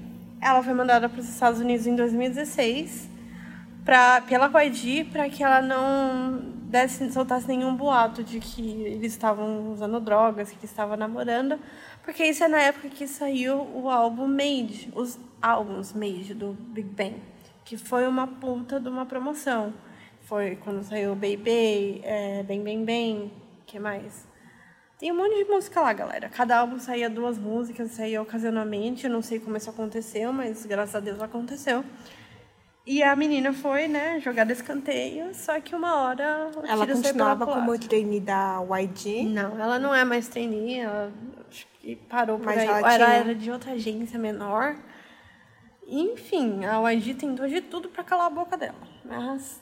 ela 0.42 0.62
foi 0.62 0.74
mandada 0.74 1.10
para 1.10 1.20
os 1.20 1.30
Estados 1.30 1.60
Unidos 1.60 1.88
em 1.88 1.96
2016 1.96 3.10
pra, 3.86 4.22
pela 4.22 4.48
YG 4.64 5.06
para 5.06 5.30
que 5.30 5.44
ela 5.44 5.62
não 5.62 6.56
desse, 6.66 7.12
soltasse 7.12 7.48
nenhum 7.48 7.76
boato 7.76 8.24
de 8.24 8.40
que 8.40 8.82
eles 8.82 9.14
estavam 9.14 9.72
usando 9.72 10.00
drogas, 10.00 10.52
que 10.52 10.66
estava 10.66 10.98
namorando, 10.98 11.60
porque 12.04 12.26
isso 12.26 12.44
é 12.44 12.48
na 12.48 12.60
época 12.60 12.90
que 12.90 13.08
saiu 13.08 13.62
o 13.74 13.90
álbum 13.90 14.28
Made, 14.28 14.92
os 14.94 15.18
álbuns 15.42 15.94
Made 15.94 16.34
do 16.34 16.54
Big 16.54 16.90
Bang, 16.90 17.22
que 17.64 17.78
foi 17.78 18.08
uma 18.08 18.28
puta 18.28 18.80
de 18.80 18.90
uma 18.90 19.06
promoção. 19.06 19.74
Foi 20.22 20.56
quando 20.58 20.84
saiu 20.84 21.14
Baby, 21.14 22.02
é, 22.04 22.44
Bang 22.44 22.64
Bang 22.64 22.84
Bang, 22.84 23.32
que 23.66 23.80
mais? 23.80 24.28
Tem 24.98 25.12
um 25.12 25.16
monte 25.18 25.36
de 25.36 25.44
música 25.46 25.82
lá, 25.82 25.92
galera. 25.92 26.30
Cada 26.30 26.58
álbum 26.58 26.80
saía 26.80 27.10
duas 27.10 27.38
músicas, 27.38 27.92
saía 27.92 28.22
ocasionalmente. 28.22 29.06
Eu 29.06 29.12
não 29.12 29.22
sei 29.22 29.40
como 29.40 29.58
isso 29.58 29.70
aconteceu, 29.70 30.32
mas 30.32 30.66
graças 30.66 30.96
a 30.96 31.00
Deus 31.02 31.22
aconteceu. 31.22 31.84
E 32.88 33.02
a 33.02 33.16
menina 33.16 33.52
foi, 33.52 33.88
né, 33.88 34.20
jogada 34.20 34.54
escanteio, 34.54 35.34
só 35.34 35.60
que 35.60 35.76
uma 35.76 35.96
hora 36.04 36.52
Ela 36.68 36.86
continuava 36.86 37.46
como 37.46 37.78
trainee 37.80 38.20
da 38.20 38.62
YG. 38.62 39.24
Não, 39.24 39.60
ela 39.60 39.80
não 39.80 39.94
é 39.94 40.06
mais 40.06 40.28
trainee, 40.28 40.82
ela 40.82 41.12
acho 41.50 41.66
que 41.82 41.96
parou 41.96 42.38
por 42.38 42.46
Mas 42.46 42.60
aí. 42.60 42.68
ela 42.68 42.96
tinha- 42.96 43.08
era 43.16 43.34
de 43.36 43.50
outra 43.52 43.72
agência 43.72 44.20
menor. 44.20 44.76
Enfim, 45.88 46.64
a 46.64 46.80
YG 46.92 47.16
tentou 47.16 47.48
de 47.48 47.60
tudo 47.62 47.90
pra 47.90 48.04
calar 48.04 48.28
a 48.28 48.30
boca 48.30 48.56
dela, 48.56 48.76
mas 49.04 49.60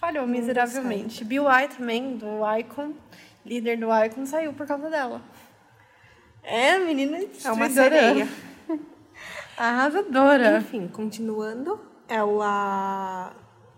falhou 0.00 0.26
miseravelmente. 0.26 1.24
Bill 1.24 1.44
também, 1.76 2.16
do 2.16 2.26
Icon, 2.58 2.92
líder 3.44 3.78
do 3.78 3.88
Icon, 4.04 4.26
saiu 4.26 4.52
por 4.52 4.66
causa 4.66 4.88
dela. 4.88 5.20
É, 6.42 6.78
menina 6.78 7.18
É 7.44 7.50
uma 7.50 7.68
sereia. 7.68 8.28
Arrasadora. 9.56 10.58
Enfim, 10.58 10.88
continuando. 10.88 11.80
Ela. 12.08 13.34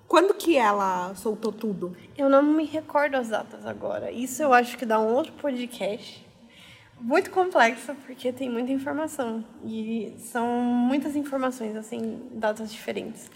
Quando 0.09 0.35
que 0.35 0.57
ela 0.57 1.15
soltou 1.15 1.53
tudo? 1.53 1.97
Eu 2.17 2.29
não 2.29 2.43
me 2.43 2.65
recordo 2.65 3.17
as 3.17 3.29
datas 3.29 3.67
agora. 3.67 4.11
Isso 4.11 4.43
eu 4.43 4.53
acho 4.53 4.79
que 4.79 4.87
dá 4.87 4.99
um 4.99 5.13
outro 5.13 5.33
podcast. 5.33 6.25
Muito 7.01 7.31
complexo, 7.31 7.95
porque 8.07 8.33
tem 8.33 8.49
muita 8.49 8.73
informação. 8.73 9.45
E 9.65 10.15
são 10.19 10.47
muitas 10.47 11.17
informações, 11.17 11.77
assim, 11.77 12.21
datas 12.33 12.73
diferentes. 12.73 13.31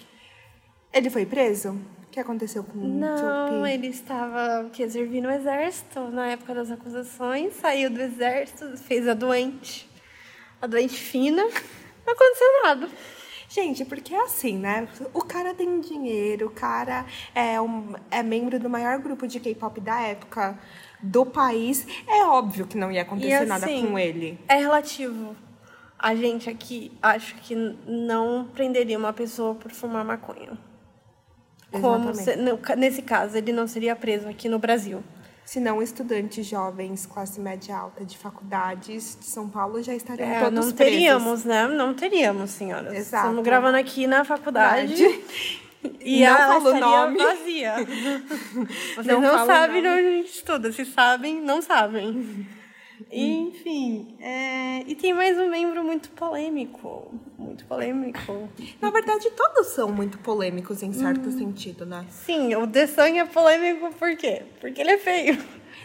Ele 0.92 1.11
foi 1.11 1.26
preso? 1.26 1.78
O 2.07 2.11
que 2.11 2.18
aconteceu 2.18 2.64
com 2.64 2.78
o 2.78 2.88
Não, 2.88 3.66
ele 3.66 3.88
estava 3.88 4.66
o 4.66 4.71
quê, 4.71 4.88
servindo 4.88 5.25
no 5.26 5.30
exército 5.30 6.00
na 6.09 6.28
época 6.28 6.54
das 6.54 6.71
acusações, 6.71 7.54
saiu 7.54 7.90
do 7.90 8.00
exército, 8.00 8.76
fez 8.78 9.07
a 9.07 9.14
doente. 9.14 9.88
A 10.61 10.66
doente 10.66 10.95
fina. 10.95 11.42
Não 11.45 12.14
aconteceu 12.14 12.49
nada. 12.64 12.88
Gente, 13.49 13.85
porque 13.85 14.14
é 14.14 14.23
assim, 14.23 14.59
né? 14.59 14.87
O 15.14 15.23
cara 15.23 15.54
tem 15.54 15.80
dinheiro, 15.80 16.47
o 16.47 16.50
cara 16.50 17.07
é, 17.35 17.59
um, 17.61 17.95
é 18.11 18.23
membro 18.23 18.59
do 18.59 18.68
maior 18.68 18.99
grupo 18.99 19.26
de 19.26 19.40
K-pop 19.40 19.80
da 19.80 20.00
época 20.02 20.59
do 21.02 21.25
país. 21.25 21.87
É 22.07 22.25
óbvio 22.25 22.66
que 22.66 22.76
não 22.76 22.92
ia 22.92 23.02
acontecer 23.02 23.45
E, 23.45 23.47
nada 23.47 23.64
assim, 23.64 23.87
com 23.87 23.99
ele. 23.99 24.38
É 24.49 24.57
relativo. 24.57 25.35
A 25.99 26.14
gente 26.14 26.49
aqui 26.50 26.92
acho 27.02 27.35
que 27.37 27.54
não 27.87 28.49
prenderia 28.54 28.99
uma 28.99 29.12
pessoa 29.12 29.54
por 29.54 29.71
fumar 29.71 30.04
maconha. 30.04 30.59
Como 31.72 32.14
se- 32.14 32.37
nesse 32.76 33.02
caso, 33.02 33.37
ele 33.37 33.52
não 33.52 33.66
seria 33.66 33.94
preso 33.94 34.28
aqui 34.28 34.48
no 34.48 34.58
Brasil. 34.58 35.02
Se 35.44 35.60
não, 35.60 35.82
estudantes 35.82 36.44
jovens, 36.46 37.06
classe 37.06 37.40
média 37.40 37.75
alta 37.76 38.04
de 38.04 38.18
faculdades 38.18 39.16
de 39.18 39.25
São 39.26 39.48
Paulo 39.48 39.82
já 39.82 39.94
estariam 39.94 40.28
É, 40.28 40.40
todos 40.40 40.52
não 40.52 40.72
presos. 40.72 40.75
teríamos, 40.75 41.44
né? 41.44 41.66
Não 41.68 41.94
teríamos, 41.94 42.50
senhoras. 42.50 42.92
Exato. 42.94 43.24
Estamos 43.28 43.44
gravando 43.44 43.78
aqui 43.78 44.07
na 44.07 44.24
faculdade. 44.24 45.02
E 46.00 46.20
Não 46.20 46.26
ela 46.26 46.61
falo 46.61 46.74
estaria 46.74 46.81
nome. 47.07 47.16
vazia. 47.18 47.74
Vocês 48.96 49.07
Não 49.07 49.20
não, 49.20 49.46
sabem 49.46 49.78
onde 49.78 49.88
a 49.88 50.02
gente 50.02 50.31
estuda. 50.31 50.72
Se 50.72 50.85
sabem, 50.85 51.40
não 51.40 51.62
sabem. 51.62 52.46
Enfim, 53.11 54.08
é, 54.20 54.82
e 54.87 54.94
tem 54.94 55.12
mais 55.14 55.38
um 55.38 55.48
membro 55.48 55.82
muito 55.84 56.11
polêmico. 56.11 57.12
Muito 57.38 57.64
polêmico. 57.66 58.48
Na 58.80 58.90
verdade, 58.90 59.30
todos 59.30 59.68
são 59.68 59.90
muito 59.92 60.18
polêmicos 60.18 60.82
em 60.82 60.92
certo 60.92 61.28
Hum. 61.28 61.38
sentido, 61.38 61.87
né? 61.87 62.04
Sim, 62.11 62.54
o 62.56 62.66
The 62.66 62.87
Sun 62.87 63.02
é 63.16 63.24
polêmico 63.24 63.92
por 63.94 64.16
quê? 64.16 64.42
Porque 64.61 64.80
ele 64.80 64.90
é 64.92 64.98
feio. 64.98 65.38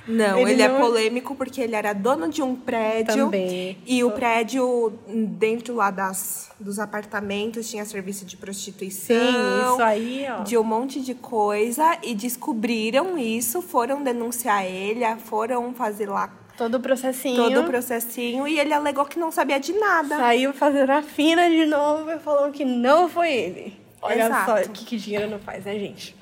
Não, 0.08 0.38
Ele 0.40 0.52
ele, 0.54 0.62
é 0.64 0.68
não- 0.68 0.82
polêmico 0.82 1.34
porque 1.36 1.62
ele 1.62 1.76
era 1.76 1.94
dono 1.94 2.28
de 2.28 2.42
um 2.42 2.56
prédio. 2.56 3.26
Também. 3.26 3.78
E 3.86 4.04
o 4.04 4.12
prédio, 4.12 4.92
dentro 5.08 5.76
lá 5.76 5.92
das, 5.92 6.52
dos 6.60 6.78
apartamentos, 6.78 7.70
tinha 7.70 7.86
serviço 7.86 8.26
de 8.26 8.36
prostituição. 8.36 9.16
Sim, 9.16 9.62
isso 9.74 9.82
aí, 9.82 10.26
ó. 10.30 10.44
De 10.44 10.58
um 10.58 10.64
monte 10.64 11.00
de 11.00 11.14
coisa. 11.14 11.98
E 12.04 12.14
descobriram 12.16 13.18
isso, 13.18 13.62
foram 13.62 14.04
denunciar 14.04 14.66
ele, 14.66 15.06
foram 15.20 15.74
fazer 15.74 16.10
lá 16.10 16.28
Todo 16.58 16.76
o 16.76 16.80
processinho. 16.80 17.36
todo 17.36 17.62
o 17.62 17.64
processinho. 17.66 18.48
E 18.48 18.60
ele 18.60 18.74
alegou 18.74 19.06
que 19.06 19.18
não 19.18 19.32
sabia 19.32 19.60
de 19.60 19.74
nada. 19.74 20.18
Saiu 20.18 20.54
fazendo 20.54 20.90
a 20.92 21.02
fina 21.02 21.50
de 21.50 21.66
novo 21.66 22.12
e 22.12 22.20
falou 22.20 22.52
que 22.52 22.64
não 22.64 23.10
foi 23.10 23.32
ele. 23.32 23.80
Olha 24.02 24.26
Exato. 24.26 24.46
só 24.46 24.70
o 24.70 24.74
que, 24.74 24.86
que 24.86 24.98
dinheiro 24.98 25.30
não 25.30 25.40
faz, 25.40 25.66
né, 25.66 25.74
gente? 25.80 26.16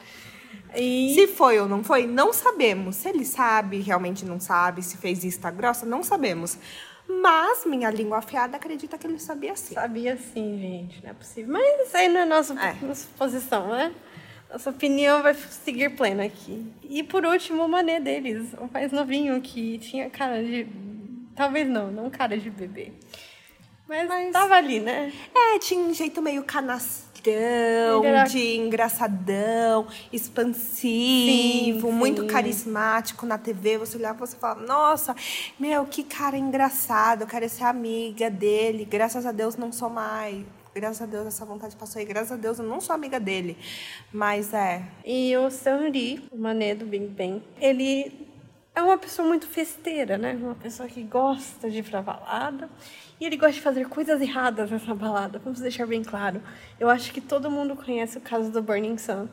E 0.75 1.13
Se 1.15 1.27
foi 1.27 1.59
ou 1.59 1.67
não 1.67 1.83
foi, 1.83 2.07
não 2.07 2.31
sabemos. 2.31 2.95
Se 2.95 3.09
ele 3.09 3.25
sabe, 3.25 3.81
realmente 3.81 4.23
não 4.23 4.39
sabe. 4.39 4.81
Se 4.81 4.97
fez 4.97 5.23
vista 5.23 5.51
grossa, 5.51 5.85
não 5.85 6.01
sabemos. 6.01 6.57
Mas 7.07 7.65
minha 7.65 7.89
língua 7.89 8.19
afiada 8.19 8.55
acredita 8.55 8.97
que 8.97 9.05
ele 9.05 9.19
sabia 9.19 9.53
sim. 9.55 9.73
sabia 9.73 10.15
sim, 10.17 10.57
gente, 10.57 11.03
não 11.03 11.09
é 11.09 11.13
possível. 11.13 11.51
Mas 11.51 11.87
isso 11.87 11.97
aí 11.97 12.07
não 12.07 12.21
é 12.21 12.25
nossa, 12.25 12.53
É. 12.53 12.75
nossa 12.81 13.05
posição, 13.17 13.67
né? 13.67 13.91
Nossa 14.51 14.69
opinião 14.69 15.21
vai 15.23 15.33
seguir 15.33 15.95
plena 15.95 16.25
aqui. 16.25 16.65
E 16.83 17.03
por 17.03 17.25
último, 17.25 17.63
o 17.63 17.69
mané 17.69 17.99
deles, 17.99 18.53
o 18.59 18.69
mais 18.71 18.91
novinho 18.91 19.39
que 19.41 19.77
tinha 19.79 20.09
cara 20.09 20.43
de. 20.43 20.67
Talvez 21.35 21.67
não, 21.69 21.89
não 21.89 22.09
cara 22.09 22.37
de 22.37 22.49
bebê. 22.49 22.91
Mas, 23.87 24.31
tava 24.31 24.55
ali, 24.55 24.79
né? 24.79 25.11
É, 25.35 25.59
tinha 25.59 25.79
um 25.81 25.93
jeito 25.93 26.21
meio 26.21 26.43
canastrão, 26.43 28.03
era- 28.05 28.23
de 28.23 28.55
engraçadão, 28.55 29.85
expansivo, 30.13 31.87
Sim, 31.87 31.91
muito 31.93 32.21
sim. 32.21 32.27
carismático 32.27 33.25
na 33.25 33.37
TV. 33.37 33.77
Você 33.79 33.97
olhava 33.97 34.23
e 34.23 34.27
você 34.27 34.37
falava, 34.37 34.61
nossa, 34.65 35.13
meu, 35.59 35.85
que 35.85 36.03
cara 36.03 36.37
engraçado, 36.37 37.21
eu 37.23 37.27
quero 37.27 37.47
ser 37.49 37.65
amiga 37.65 38.29
dele. 38.29 38.85
Graças 38.85 39.25
a 39.25 39.31
Deus 39.33 39.57
não 39.57 39.71
sou 39.73 39.89
mais. 39.89 40.45
Graças 40.73 41.01
a 41.01 41.05
Deus 41.05 41.27
essa 41.27 41.45
vontade 41.45 41.75
passou 41.75 41.99
aí. 41.99 42.05
Graças 42.05 42.31
a 42.31 42.35
Deus 42.35 42.59
eu 42.59 42.65
não 42.65 42.79
sou 42.79 42.95
amiga 42.95 43.19
dele. 43.19 43.57
Mas 44.11 44.53
é. 44.53 44.83
E 45.05 45.35
o 45.37 45.49
Seung-ri, 45.49 46.27
o 46.31 46.37
mané 46.37 46.73
do 46.73 46.85
Big 46.85 47.07
Bang, 47.07 47.43
ele 47.59 48.29
é 48.73 48.81
uma 48.81 48.97
pessoa 48.97 49.27
muito 49.27 49.47
festeira, 49.47 50.17
né? 50.17 50.33
Uma 50.41 50.55
pessoa 50.55 50.87
que 50.87 51.03
gosta 51.03 51.69
de 51.69 51.79
ir 51.79 51.83
pra 51.83 52.01
balada. 52.01 52.69
E 53.19 53.25
ele 53.25 53.35
gosta 53.37 53.53
de 53.53 53.61
fazer 53.61 53.87
coisas 53.87 54.19
erradas 54.21 54.71
nessa 54.71 54.95
balada, 54.95 55.39
vamos 55.39 55.59
deixar 55.59 55.85
bem 55.85 56.03
claro. 56.03 56.41
Eu 56.79 56.89
acho 56.89 57.11
que 57.13 57.21
todo 57.21 57.51
mundo 57.51 57.75
conhece 57.75 58.17
o 58.17 58.21
caso 58.21 58.49
do 58.51 58.61
Burning 58.63 58.97
Sun. 58.97 59.27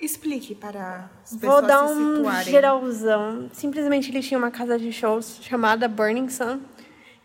Explique 0.00 0.54
para 0.54 1.10
as 1.22 1.32
Vou 1.32 1.40
pessoas 1.40 1.66
dar 1.66 1.88
se 1.88 1.94
um 1.94 2.16
situarem. 2.16 2.44
geralzão. 2.52 3.50
Simplesmente 3.52 4.10
ele 4.10 4.22
tinha 4.22 4.38
uma 4.38 4.50
casa 4.50 4.78
de 4.78 4.92
shows 4.92 5.40
chamada 5.42 5.88
Burning 5.88 6.28
Sun. 6.28 6.60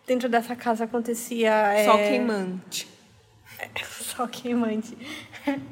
Dentro 0.07 0.27
dessa 0.27 0.55
casa 0.55 0.83
acontecia... 0.85 1.51
é, 1.51 1.85
Sol 1.85 1.97
queimante. 1.97 2.94
Só 4.01 4.27
queimante. 4.27 4.97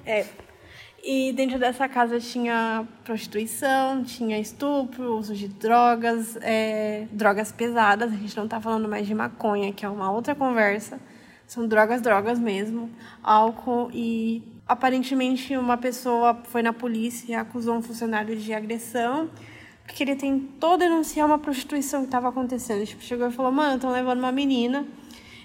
É. 0.06 0.26
E 1.06 1.34
dentro 1.34 1.60
dessa 1.60 1.90
casa 1.90 2.18
tinha 2.18 2.88
prostituição, 3.04 4.04
tinha 4.06 4.40
estupro, 4.40 5.18
uso 5.18 5.36
de 5.36 5.50
drogas, 5.50 6.38
é, 6.42 7.08
drogas 7.12 7.52
pesadas. 7.52 8.12
A 8.12 8.16
gente 8.16 8.38
não 8.38 8.48
tá 8.48 8.62
falando 8.62 8.88
mais 8.88 9.06
de 9.06 9.14
maconha, 9.14 9.74
que 9.74 9.86
é 9.86 9.90
uma 9.90 10.10
outra 10.10 10.34
conversa. 10.34 11.00
São 11.46 11.68
drogas, 11.68 12.02
drogas 12.02 12.40
mesmo. 12.40 12.90
Álcool 13.22 13.92
e 13.94 14.44
aparentemente 14.66 15.58
uma 15.58 15.76
pessoa 15.78 16.42
foi 16.46 16.64
na 16.64 16.72
polícia 16.72 17.34
e 17.34 17.36
acusou 17.36 17.76
um 17.76 17.82
funcionário 17.82 18.38
de 18.38 18.54
agressão. 18.54 19.30
Porque 19.86 20.04
ele 20.04 20.16
tentou 20.16 20.78
denunciar 20.78 21.28
uma 21.28 21.38
prostituição 21.38 22.00
que 22.00 22.08
estava 22.08 22.30
acontecendo. 22.30 22.86
Tipo, 22.86 23.04
chegou 23.04 23.28
e 23.28 23.32
falou, 23.32 23.52
mano, 23.52 23.76
estão 23.76 23.92
levando 23.92 24.20
uma 24.20 24.32
menina 24.32 24.88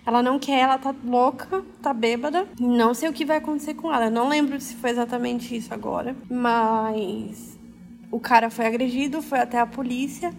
ela 0.08 0.22
não 0.22 0.38
quer, 0.38 0.60
ela 0.60 0.78
tá 0.78 0.94
louca, 1.04 1.62
tá 1.82 1.92
bêbada. 1.92 2.48
Não 2.58 2.94
sei 2.94 3.10
o 3.10 3.12
que 3.12 3.26
vai 3.26 3.36
acontecer 3.36 3.74
com 3.74 3.92
ela. 3.92 4.06
Eu 4.06 4.10
não 4.10 4.26
lembro 4.26 4.58
se 4.58 4.74
foi 4.74 4.88
exatamente 4.88 5.54
isso 5.54 5.72
agora. 5.74 6.16
Mas 6.30 7.58
o 8.10 8.18
cara 8.18 8.48
foi 8.48 8.64
agredido, 8.64 9.20
foi 9.20 9.38
até 9.38 9.58
a 9.58 9.66
polícia. 9.66 10.32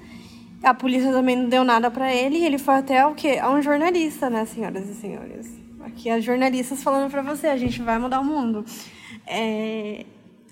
A 0.63 0.73
polícia 0.73 1.11
também 1.11 1.35
não 1.35 1.47
deu 1.47 1.63
nada 1.63 1.91
pra 1.91 2.11
ele. 2.11 2.43
Ele 2.43 2.57
foi 2.57 2.73
até 2.73 3.05
o 3.05 3.13
quê? 3.13 3.37
A 3.39 3.51
um 3.51 3.61
jornalista, 3.61 4.27
né, 4.27 4.43
senhoras 4.43 4.89
e 4.89 4.95
senhores? 4.95 5.47
Aqui 5.81 6.09
as 6.09 6.23
jornalistas 6.23 6.81
falando 6.81 7.11
pra 7.11 7.21
você, 7.21 7.45
a 7.45 7.57
gente 7.57 7.79
vai 7.79 7.99
mudar 7.99 8.21
o 8.21 8.25
mundo. 8.25 8.65
É, 9.27 10.03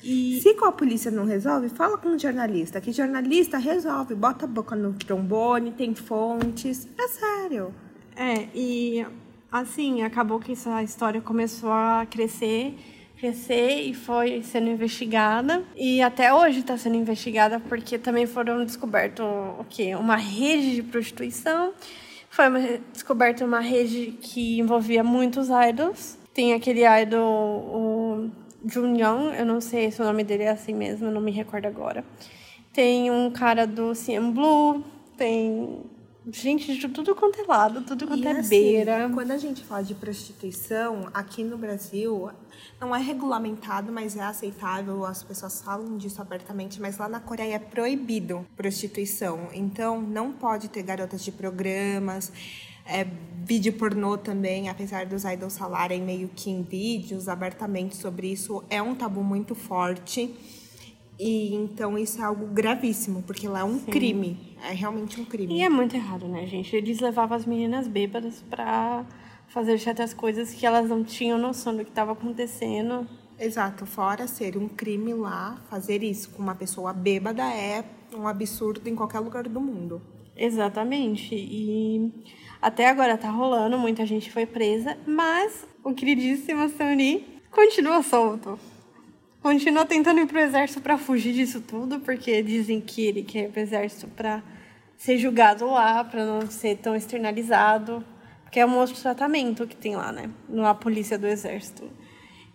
e 0.03 0.39
Se 0.41 0.53
com 0.53 0.65
a 0.65 0.71
polícia 0.71 1.09
não 1.09 1.25
resolve, 1.25 1.69
fala 1.69 1.97
com 1.97 2.09
o 2.09 2.19
jornalista. 2.19 2.79
Que 2.79 2.91
jornalista 2.91 3.57
resolve. 3.57 4.13
Bota 4.13 4.45
a 4.45 4.47
boca 4.47 4.75
no 4.75 4.93
trombone, 4.93 5.71
tem 5.71 5.95
fontes. 5.95 6.87
É 6.99 7.07
sério. 7.07 7.73
É, 8.17 8.47
e 8.53 9.05
assim, 9.51 10.01
acabou 10.01 10.39
que 10.39 10.53
essa 10.53 10.81
história 10.81 11.21
começou 11.21 11.71
a 11.71 12.05
crescer, 12.09 12.75
crescer 13.15 13.81
e 13.81 13.93
foi 13.93 14.41
sendo 14.41 14.69
investigada. 14.69 15.63
E 15.75 16.01
até 16.01 16.33
hoje 16.33 16.59
está 16.59 16.75
sendo 16.77 16.95
investigada 16.95 17.59
porque 17.59 17.99
também 17.99 18.25
foram 18.25 18.65
descobertos 18.65 19.23
o 19.23 19.63
quê? 19.69 19.95
Uma 19.95 20.15
rede 20.15 20.75
de 20.75 20.83
prostituição. 20.83 21.73
Foi 22.29 22.49
uma, 22.49 22.59
descoberta 22.91 23.45
uma 23.45 23.59
rede 23.59 24.17
que 24.19 24.59
envolvia 24.59 25.03
muitos 25.03 25.49
idols. 25.69 26.17
Tem 26.33 26.53
aquele 26.53 26.81
idol, 27.01 27.21
o 27.23 28.31
Junyoung, 28.65 29.35
eu 29.35 29.45
não 29.45 29.61
sei 29.61 29.91
se 29.91 30.01
o 30.01 30.05
nome 30.05 30.23
dele 30.23 30.43
é 30.43 30.49
assim 30.49 30.73
mesmo, 30.73 31.11
não 31.11 31.21
me 31.21 31.31
recordo 31.31 31.67
agora. 31.67 32.03
Tem 32.73 33.09
um 33.09 33.31
cara 33.31 33.65
do 33.65 33.93
CM 33.93 34.31
Blue, 34.31 34.83
tem 35.15 35.81
Gente, 36.29 36.77
de 36.77 36.89
tudo 36.89 37.15
quanto 37.15 37.39
é 37.39 37.43
lado, 37.45 37.81
tudo 37.83 38.05
quanto 38.05 38.21
E 38.21 38.27
é 38.27 38.31
assim, 38.31 38.49
beira. 38.49 39.09
Quando 39.13 39.31
a 39.31 39.37
gente 39.37 39.63
fala 39.63 39.81
de 39.81 39.95
prostituição, 39.95 41.07
aqui 41.13 41.41
no 41.41 41.57
Brasil, 41.57 42.29
não 42.81 42.93
é 42.93 43.01
regulamentado, 43.01 43.93
mas 43.93 44.17
é 44.17 44.21
aceitável, 44.21 45.05
as 45.05 45.23
pessoas 45.23 45.61
falam 45.61 45.97
disso 45.97 46.21
abertamente, 46.21 46.81
mas 46.81 46.97
lá 46.97 47.07
na 47.07 47.21
Coreia 47.21 47.55
é 47.55 47.59
proibido 47.59 48.45
prostituição. 48.57 49.47
Então, 49.53 50.01
não 50.01 50.33
pode 50.33 50.67
ter 50.67 50.83
garotas 50.83 51.23
de 51.23 51.31
programas, 51.31 52.31
é, 52.85 53.07
vídeo 53.45 53.71
pornô 53.73 54.17
também, 54.17 54.67
apesar 54.67 55.05
dos 55.05 55.23
idols 55.23 55.57
falarem 55.57 56.01
meio 56.01 56.29
que 56.35 56.49
em 56.49 56.61
vídeos 56.61 57.29
abertamente 57.29 57.95
sobre 57.95 58.31
isso, 58.31 58.63
é 58.69 58.81
um 58.81 58.93
tabu 58.93 59.23
muito 59.23 59.55
forte. 59.55 60.35
E 61.19 61.55
então 61.55 61.97
isso 61.97 62.21
é 62.21 62.25
algo 62.25 62.45
gravíssimo, 62.47 63.23
porque 63.23 63.47
lá 63.47 63.61
é 63.61 63.63
um 63.63 63.79
crime, 63.79 64.55
é 64.63 64.71
realmente 64.71 65.19
um 65.19 65.25
crime. 65.25 65.55
E 65.55 65.63
é 65.63 65.69
muito 65.69 65.95
errado, 65.95 66.27
né, 66.27 66.45
gente? 66.45 66.75
Eles 66.75 66.99
levavam 66.99 67.35
as 67.35 67.45
meninas 67.45 67.87
bêbadas 67.87 68.43
pra 68.49 69.03
fazer 69.47 69.79
certas 69.79 70.13
coisas 70.13 70.53
que 70.53 70.65
elas 70.65 70.87
não 70.89 71.03
tinham 71.03 71.39
noção 71.39 71.75
do 71.75 71.83
que 71.83 71.89
estava 71.89 72.11
acontecendo. 72.11 73.07
Exato, 73.39 73.85
fora 73.85 74.27
ser 74.27 74.57
um 74.57 74.67
crime 74.67 75.13
lá, 75.13 75.59
fazer 75.69 76.03
isso 76.03 76.29
com 76.31 76.41
uma 76.41 76.55
pessoa 76.55 76.93
bêbada 76.93 77.43
é 77.43 77.83
um 78.15 78.27
absurdo 78.27 78.87
em 78.87 78.95
qualquer 78.95 79.19
lugar 79.19 79.43
do 79.43 79.61
mundo. 79.61 80.01
Exatamente. 80.35 81.33
E 81.33 82.11
até 82.61 82.87
agora 82.87 83.17
tá 83.17 83.29
rolando, 83.29 83.77
muita 83.77 84.05
gente 84.05 84.31
foi 84.31 84.45
presa, 84.45 84.97
mas 85.05 85.67
o 85.83 85.93
queridíssimo 85.93 86.69
Sony 86.69 87.25
continua 87.51 88.03
solto. 88.03 88.59
Continua 89.47 89.85
tentando 89.85 90.19
ir 90.19 90.27
pro 90.27 90.39
exército 90.39 90.81
para 90.81 90.97
fugir 90.97 91.31
disso 91.31 91.61
tudo, 91.61 92.01
porque 92.01 92.43
dizem 92.43 92.81
que 92.81 93.05
ele 93.05 93.23
quer 93.23 93.45
ir 93.45 93.49
pro 93.49 93.61
exército 93.61 94.05
para 94.09 94.43
ser 94.97 95.17
julgado 95.17 95.67
lá, 95.67 96.03
para 96.03 96.25
não 96.25 96.51
ser 96.51 96.75
tão 96.79 96.93
externalizado, 96.93 98.03
porque 98.43 98.59
é 98.59 98.65
um 98.65 98.77
outro 98.77 98.95
tratamento 98.95 99.65
que 99.65 99.77
tem 99.77 99.95
lá, 99.95 100.11
né, 100.11 100.29
na 100.49 100.73
polícia 100.75 101.17
do 101.17 101.25
exército. 101.25 101.89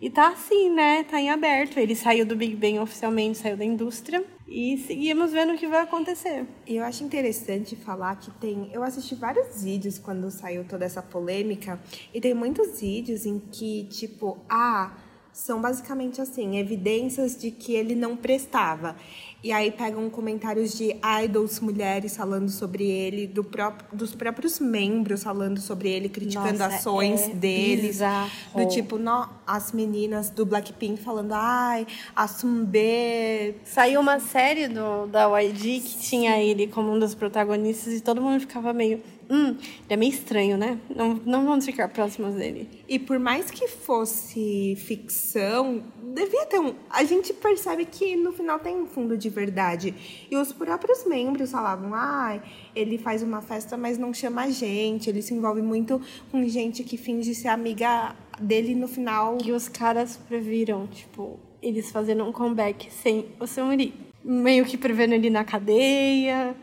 E 0.03 0.11
tá 0.11 0.33
assim, 0.33 0.69
né? 0.69 1.03
Tá 1.05 1.19
em 1.19 1.31
aberto. 1.31 1.79
Ele 1.79 1.97
saiu 1.97 2.27
do 2.27 2.37
Big 2.37 2.55
Bang 2.57 2.79
oficialmente, 2.81 3.39
saiu 3.39 3.57
da 3.57 3.65
indústria. 3.65 4.23
E 4.47 4.77
seguimos 4.77 5.33
vendo 5.33 5.55
o 5.55 5.57
que 5.57 5.67
vai 5.67 5.81
acontecer. 5.81 6.45
E 6.67 6.77
eu 6.77 6.85
acho 6.85 7.03
interessante 7.03 7.75
falar 7.75 8.17
que 8.17 8.31
tem. 8.33 8.69
Eu 8.71 8.83
assisti 8.83 9.15
vários 9.15 9.63
vídeos 9.63 9.99
quando 9.99 10.31
saiu 10.31 10.63
toda 10.65 10.85
essa 10.85 11.01
polêmica, 11.01 11.81
e 12.13 12.21
tem 12.21 12.35
muitos 12.35 12.83
vídeos 12.83 13.25
em 13.25 13.39
que, 13.39 13.85
tipo, 13.85 14.45
ah, 14.47 14.93
são 15.33 15.61
basicamente 15.61 16.21
assim, 16.21 16.59
evidências 16.59 17.37
de 17.37 17.51
que 17.51 17.75
ele 17.75 17.95
não 17.95 18.17
prestava. 18.17 18.95
E 19.43 19.51
aí 19.51 19.73
pegam 19.73 20.09
comentários 20.09 20.77
de 20.77 20.95
idols 21.25 21.59
mulheres 21.59 22.17
falando 22.17 22.49
sobre 22.49 22.85
ele, 22.85 23.27
do 23.27 23.43
próprio, 23.43 23.89
dos 23.93 24.15
próprios 24.15 24.61
membros 24.61 25.25
falando 25.25 25.59
sobre 25.59 25.89
ele, 25.91 26.09
criticando 26.09 26.59
Nossa, 26.59 26.77
ações 26.77 27.23
é 27.23 27.35
deles. 27.35 27.87
bizarro. 27.87 28.31
Do 28.55 28.69
tipo, 28.69 28.99
no, 28.99 29.29
as 29.53 29.71
meninas 29.71 30.31
do 30.31 30.47
Blackpink 30.47 31.03
falando, 31.03 31.33
ai, 31.33 31.87
a 32.17 32.27
Sumbe 32.27 33.55
Saiu 33.65 34.01
uma 34.01 34.19
série 34.19 34.67
do, 34.67 35.07
da 35.07 35.29
YG 35.41 35.81
que 35.81 35.99
tinha 35.99 36.43
ele 36.43 36.67
como 36.67 36.91
um 36.91 36.99
dos 36.99 37.15
protagonistas 37.15 37.93
e 37.93 38.01
todo 38.01 38.23
mundo 38.23 38.41
ficava 38.41 38.73
meio. 38.73 39.03
Hum, 39.31 39.49
ele 39.51 39.91
é 39.91 39.97
meio 39.97 40.11
estranho, 40.11 40.57
né? 40.57 40.79
Não, 40.95 41.21
não 41.25 41.45
vamos 41.45 41.67
ficar 41.67 41.89
próximos 41.89 42.35
dele. 42.35 42.69
E 42.89 42.99
por 42.99 43.19
mais 43.19 43.51
que 43.51 43.69
fosse 43.69 44.75
ficção, 44.77 45.83
devia 46.03 46.47
ter 46.47 46.59
um. 46.59 46.75
A 46.91 47.05
gente 47.05 47.33
percebe 47.33 47.85
que 47.85 48.17
no 48.17 48.33
final 48.33 48.59
tem 48.59 48.77
um 48.77 48.87
fundo 48.87 49.17
de 49.17 49.29
verdade. 49.29 49.95
E 50.31 50.37
os 50.37 50.53
próprios 50.53 51.07
membros 51.07 51.51
falavam: 51.51 51.93
ai, 51.95 52.43
ele 52.75 52.99
faz 52.99 53.23
uma 53.23 53.41
festa, 53.41 53.77
mas 53.77 53.97
não 53.97 54.13
chama 54.13 54.45
a 54.45 54.51
gente. 54.51 55.09
Ele 55.09 55.23
se 55.23 55.33
envolve 55.35 55.63
muito 55.63 56.01
com 56.31 56.47
gente 56.47 56.83
que 56.85 56.97
finge 56.97 57.35
ser 57.35 57.49
amiga 57.49 58.15
dele 58.41 58.75
no 58.75 58.89
final. 58.89 59.39
E 59.45 59.53
os 59.53 59.69
caras 59.69 60.17
previram, 60.17 60.87
tipo, 60.87 61.39
eles 61.63 61.91
fazendo 61.91 62.25
um 62.25 62.33
comeback 62.33 62.93
sem 62.93 63.27
o 63.41 63.47
Seungri. 63.47 63.95
Meio 64.25 64.65
que 64.65 64.77
prevendo 64.77 65.15
ele 65.15 65.31
na 65.31 65.45
cadeia, 65.45 66.55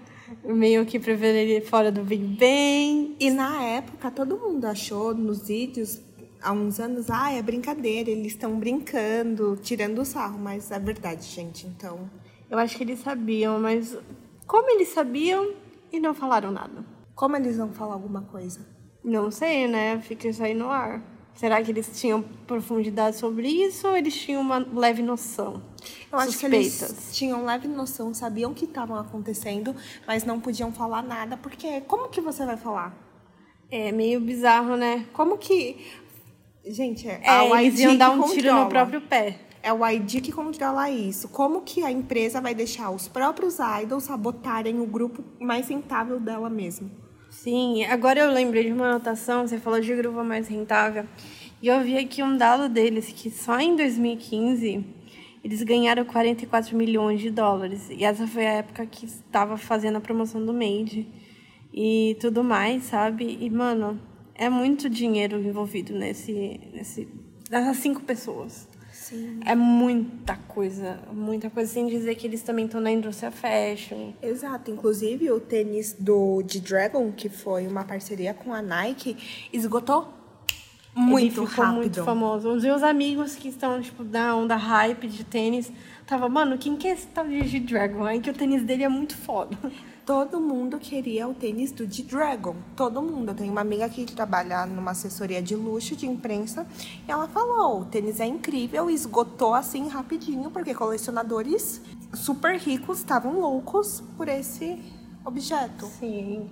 meio 0.44 0.86
que 0.86 1.00
prevendo 1.00 1.36
ele 1.36 1.62
fora 1.62 1.92
do 1.92 2.04
Big 2.04 2.24
Bang. 2.24 3.16
E 3.20 3.30
na 3.30 3.64
época, 3.64 4.10
todo 4.12 4.38
mundo 4.38 4.66
achou 4.66 5.14
nos 5.14 5.48
vídeos. 5.48 6.02
Há 6.42 6.54
uns 6.54 6.80
anos, 6.80 7.10
ah, 7.10 7.32
é 7.34 7.42
brincadeira, 7.42 8.10
eles 8.10 8.28
estão 8.28 8.58
brincando, 8.58 9.58
tirando 9.62 10.00
o 10.00 10.06
sarro, 10.06 10.40
mas 10.40 10.72
é 10.72 10.80
verdade, 10.80 11.26
gente. 11.26 11.68
Então, 11.68 12.10
Eu 12.50 12.58
acho 12.58 12.78
que 12.78 12.84
eles 12.84 13.00
sabiam, 13.02 13.60
mas 13.60 13.96
como 14.48 14.72
eles 14.72 14.88
sabiam 14.88 15.54
e 15.92 16.00
não 16.00 16.16
falaram 16.16 16.50
nada? 16.50 16.84
como 17.20 17.36
eles 17.36 17.58
vão 17.58 17.74
falar 17.74 17.96
alguma 17.96 18.22
coisa? 18.22 18.66
Não 19.04 19.30
sei, 19.30 19.68
né? 19.68 20.00
Fica 20.00 20.30
isso 20.30 20.42
aí 20.42 20.54
no 20.54 20.70
ar. 20.70 21.04
Será 21.36 21.62
que 21.64 21.72
eles 21.72 21.90
tinham 22.00 22.22
profundidade 22.46 23.16
sobre 23.16 23.48
isso 23.48 23.88
ou 23.88 23.96
eles 23.96 24.14
tinham 24.14 24.42
uma 24.42 24.58
leve 24.74 25.02
noção? 25.02 25.62
Eu 26.12 26.20
acho 26.20 26.38
que 26.38 26.46
eles 26.46 26.74
Suspeitas. 26.74 27.16
tinham 27.16 27.46
leve 27.46 27.68
noção, 27.68 28.14
sabiam 28.14 28.52
o 28.52 28.54
que 28.54 28.66
estavam 28.66 28.98
acontecendo, 28.98 29.74
mas 30.06 30.26
não 30.26 30.40
podiam 30.40 30.74
falar 30.74 31.02
nada, 31.02 31.38
porque 31.38 31.80
como 31.82 32.10
que 32.10 32.20
você 32.20 32.46
vai 32.46 32.58
falar? 32.58 32.94
É 33.72 33.92
meio 33.92 34.20
bizarro, 34.20 34.76
né? 34.76 35.06
Como 35.14 35.38
que. 35.38 35.78
Gente, 36.66 37.08
é, 37.08 37.22
É, 37.24 37.30
a 37.30 37.62
eles 37.64 37.76
YG 37.76 37.84
iam 37.84 37.96
dar 37.98 38.10
um 38.12 38.22
tiro 38.24 38.36
controla. 38.36 38.64
no 38.64 38.70
próprio 38.70 39.02
pé. 39.02 39.40
É 39.64 39.72
o 39.72 39.86
ID 39.88 40.22
que 40.22 40.32
controla 40.32 40.90
isso. 40.90 41.30
Como 41.30 41.62
que 41.62 41.84
a 41.84 41.92
empresa 41.92 42.42
vai 42.42 42.54
deixar 42.56 42.90
os 42.92 43.08
próprios 43.08 43.58
idols 43.82 44.04
sabotarem 44.06 44.80
o 44.80 44.86
grupo 44.86 45.24
mais 45.40 45.68
rentável 45.70 46.20
dela 46.20 46.50
mesmo? 46.50 46.90
Sim, 47.42 47.86
agora 47.86 48.20
eu 48.20 48.30
lembrei 48.30 48.66
de 48.66 48.74
uma 48.74 48.90
anotação, 48.90 49.48
você 49.48 49.58
falou 49.58 49.80
de 49.80 49.96
grupo 49.96 50.22
mais 50.26 50.50
rentável. 50.50 51.06
E 51.62 51.70
eu 51.70 51.82
vi 51.82 51.98
aqui 51.98 52.22
um 52.22 52.36
dado 52.36 52.68
deles 52.68 53.14
que 53.14 53.32
só 53.32 53.58
em 53.62 53.78
2015 53.78 54.86
eles 55.42 55.64
ganharam 55.64 56.04
44 56.04 56.76
milhões 56.76 57.22
de 57.22 57.32
dólares. 57.32 57.90
E 57.90 58.04
essa 58.04 58.28
foi 58.28 58.46
a 58.46 58.56
época 58.56 58.86
que 58.86 59.06
estava 59.06 59.56
fazendo 59.56 59.96
a 59.96 60.02
promoção 60.02 60.46
do 60.46 60.54
Made 60.54 61.08
e 61.74 62.18
tudo 62.20 62.44
mais, 62.44 62.84
sabe? 62.84 63.38
E, 63.40 63.50
mano, 63.50 63.98
é 64.36 64.50
muito 64.50 64.90
dinheiro 64.90 65.42
envolvido 65.42 65.94
nesse, 65.94 66.60
nesse 66.74 67.08
nessas 67.50 67.78
cinco 67.78 68.02
pessoas. 68.02 68.68
Sim. 69.10 69.40
É 69.44 69.56
muita 69.56 70.36
coisa, 70.36 71.00
muita 71.12 71.50
coisa, 71.50 71.72
sem 71.72 71.88
dizer 71.88 72.14
que 72.14 72.28
eles 72.28 72.44
também 72.44 72.66
estão 72.66 72.80
na 72.80 72.92
indústria 72.92 73.32
fashion. 73.32 74.14
Exato. 74.22 74.70
Inclusive, 74.70 75.32
o 75.32 75.40
tênis 75.40 75.96
do 75.98 76.44
G-Dragon, 76.48 77.12
que 77.12 77.28
foi 77.28 77.66
uma 77.66 77.84
parceria 77.84 78.36
com 78.36 78.54
a 78.54 78.62
Nike, 78.62 79.18
esgotou 79.52 80.14
muito 80.96 81.24
ele 81.24 81.30
ficou 81.48 81.66
rápido. 81.66 81.78
muito 81.78 82.04
famoso. 82.04 82.50
Os 82.50 82.64
meus 82.64 82.84
amigos 82.84 83.36
que 83.36 83.48
estão, 83.48 83.82
tipo, 83.82 84.04
da 84.04 84.36
onda 84.36 84.56
hype 84.56 85.08
de 85.08 85.24
tênis, 85.24 85.72
tava, 86.10 86.28
mano, 86.28 86.58
quem 86.58 86.76
que 86.76 86.88
é 86.88 86.92
esse 86.92 87.06
tal 87.06 87.28
de 87.28 87.48
G-Dragon? 87.48 88.04
Aí 88.04 88.20
que 88.20 88.32
o 88.32 88.34
tênis 88.34 88.64
dele 88.64 88.84
é 88.84 88.90
muito 88.90 89.16
foda. 89.16 89.56
Todo 90.04 90.42
mundo 90.42 90.80
queria 90.80 91.28
o 91.28 91.36
tênis 91.36 91.72
do 91.72 91.86
G-Dragon. 91.86 92.56
Todo 92.76 93.00
mundo. 93.00 93.30
Eu 93.30 93.36
tenho 93.36 93.52
uma 93.52 93.62
amiga 93.62 93.88
que 93.88 94.04
trabalha 94.06 94.66
numa 94.66 94.90
assessoria 94.90 95.40
de 95.40 95.56
luxo, 95.56 95.96
de 95.96 96.08
imprensa, 96.08 96.66
e 97.08 97.12
ela 97.12 97.28
falou: 97.28 97.82
o 97.82 97.86
tênis 97.86 98.20
é 98.20 98.26
incrível, 98.26 98.90
esgotou 98.90 99.54
assim 99.54 99.88
rapidinho, 99.88 100.50
porque 100.50 100.74
colecionadores 100.74 101.80
super 102.16 102.58
ricos 102.58 102.98
estavam 102.98 103.40
loucos 103.40 104.02
por 104.18 104.28
esse 104.28 104.82
objeto. 105.24 105.86
Sim. 106.00 106.50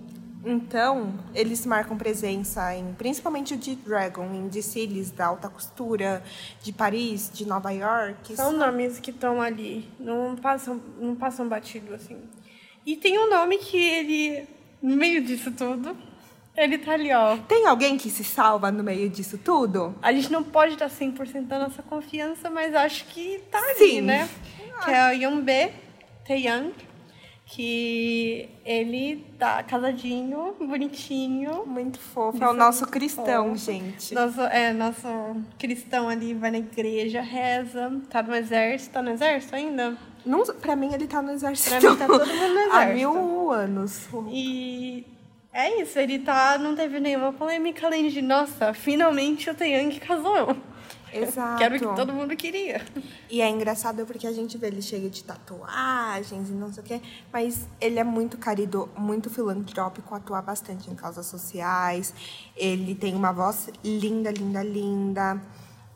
Então, 0.49 1.13
eles 1.35 1.65
marcam 1.65 1.97
presença 1.97 2.73
em 2.73 2.93
principalmente 2.93 3.53
o 3.53 3.61
G-Dragon, 3.61 4.33
em 4.33 4.47
desfiles 4.47 5.11
da 5.11 5.25
alta 5.25 5.49
costura 5.49 6.23
de 6.63 6.71
Paris, 6.71 7.29
de 7.33 7.45
Nova 7.45 7.71
York. 7.71 8.35
São 8.35 8.53
nomes 8.53 8.97
que 8.97 9.11
estão 9.11 9.41
ali, 9.41 9.89
não 9.99 10.37
passam, 10.37 10.81
não 10.99 11.15
passam 11.15 11.49
batido, 11.49 11.93
assim. 11.93 12.17
E 12.85 12.95
tem 12.95 13.19
um 13.19 13.29
nome 13.29 13.57
que 13.57 13.77
ele, 13.77 14.47
no 14.81 14.95
meio 14.95 15.21
disso 15.21 15.51
tudo, 15.51 15.97
Ele 16.57 16.79
tá 16.79 16.93
ali, 16.93 17.13
ó. 17.13 17.37
Tem 17.47 17.67
alguém 17.67 17.97
que 17.99 18.09
se 18.09 18.23
salva 18.23 18.71
no 18.71 18.83
meio 18.83 19.07
disso 19.09 19.37
tudo? 19.37 19.95
A 20.01 20.11
gente 20.11 20.31
não 20.31 20.43
pode 20.43 20.75
dar 20.75 20.89
100% 20.89 21.45
da 21.45 21.59
nossa 21.59 21.83
confiança, 21.83 22.49
mas 22.49 22.73
acho 22.73 23.05
que 23.05 23.39
tá 23.51 23.59
ali, 23.59 23.77
Sim. 23.77 24.01
né? 24.01 24.27
Que 24.83 24.89
é 24.89 25.09
o 25.09 25.11
Yonbe 25.11 25.71
Taeyang, 26.25 26.73
que 27.49 28.49
ele 28.65 29.25
tá 29.39 29.63
casadinho, 29.63 30.53
bonitinho. 30.59 31.65
Muito 31.65 31.97
fofo. 31.97 32.43
É 32.43 32.49
o 32.49 32.53
nosso 32.53 32.85
cristão, 32.87 33.49
fofo. 33.51 33.71
gente. 33.71 34.13
Nosso, 34.13 34.41
é, 34.41 34.73
nosso 34.73 35.07
cristão 35.57 36.09
ali 36.09 36.33
vai 36.33 36.51
na 36.51 36.57
igreja, 36.57 37.21
reza, 37.21 38.01
tá 38.09 38.21
no 38.21 38.35
exército, 38.35 38.91
tá 38.93 39.01
no 39.01 39.11
exército 39.11 39.55
ainda? 39.55 39.97
Não, 40.25 40.43
pra 40.45 40.75
mim, 40.75 40.93
ele 40.93 41.07
tá 41.07 41.21
no 41.21 41.31
exército. 41.31 41.69
Pra 41.79 41.89
mim, 41.91 41.97
tá 41.97 42.05
todo 42.05 42.25
mundo 42.27 42.53
no 42.53 42.59
Há 42.75 42.83
exército. 42.91 42.95
mil 43.13 43.51
anos. 43.51 44.07
E 44.29 45.05
é 45.53 45.81
isso, 45.81 45.97
ele 45.97 46.19
tá. 46.19 46.57
Não 46.57 46.75
teve 46.75 46.99
nenhuma 46.99 47.31
polêmica 47.31 47.87
além 47.87 48.09
de, 48.09 48.21
nossa, 48.21 48.73
finalmente 48.73 49.49
o 49.49 49.55
Taeyang 49.55 49.97
casou. 50.01 50.55
Exato. 51.13 51.57
Que 51.57 51.63
era 51.63 51.75
o 51.75 51.79
que 51.79 51.95
todo 51.95 52.13
mundo 52.13 52.35
queria. 52.35 52.81
E 53.29 53.41
é 53.41 53.49
engraçado 53.49 54.05
porque 54.05 54.25
a 54.27 54.31
gente 54.31 54.57
vê 54.57 54.67
ele 54.67 54.81
cheio 54.81 55.09
de 55.09 55.23
tatuagens 55.23 56.49
e 56.49 56.53
não 56.53 56.71
sei 56.71 56.83
o 56.83 56.85
quê, 56.85 57.01
mas 57.31 57.67
ele 57.79 57.99
é 57.99 58.03
muito 58.03 58.37
querido, 58.37 58.89
muito 58.97 59.29
filantrópico, 59.29 60.13
atua 60.15 60.41
bastante 60.41 60.89
em 60.89 60.95
causas 60.95 61.25
sociais. 61.25 62.13
Ele 62.55 62.95
tem 62.95 63.15
uma 63.15 63.31
voz 63.31 63.69
linda, 63.83 64.31
linda, 64.31 64.63
linda. 64.63 65.41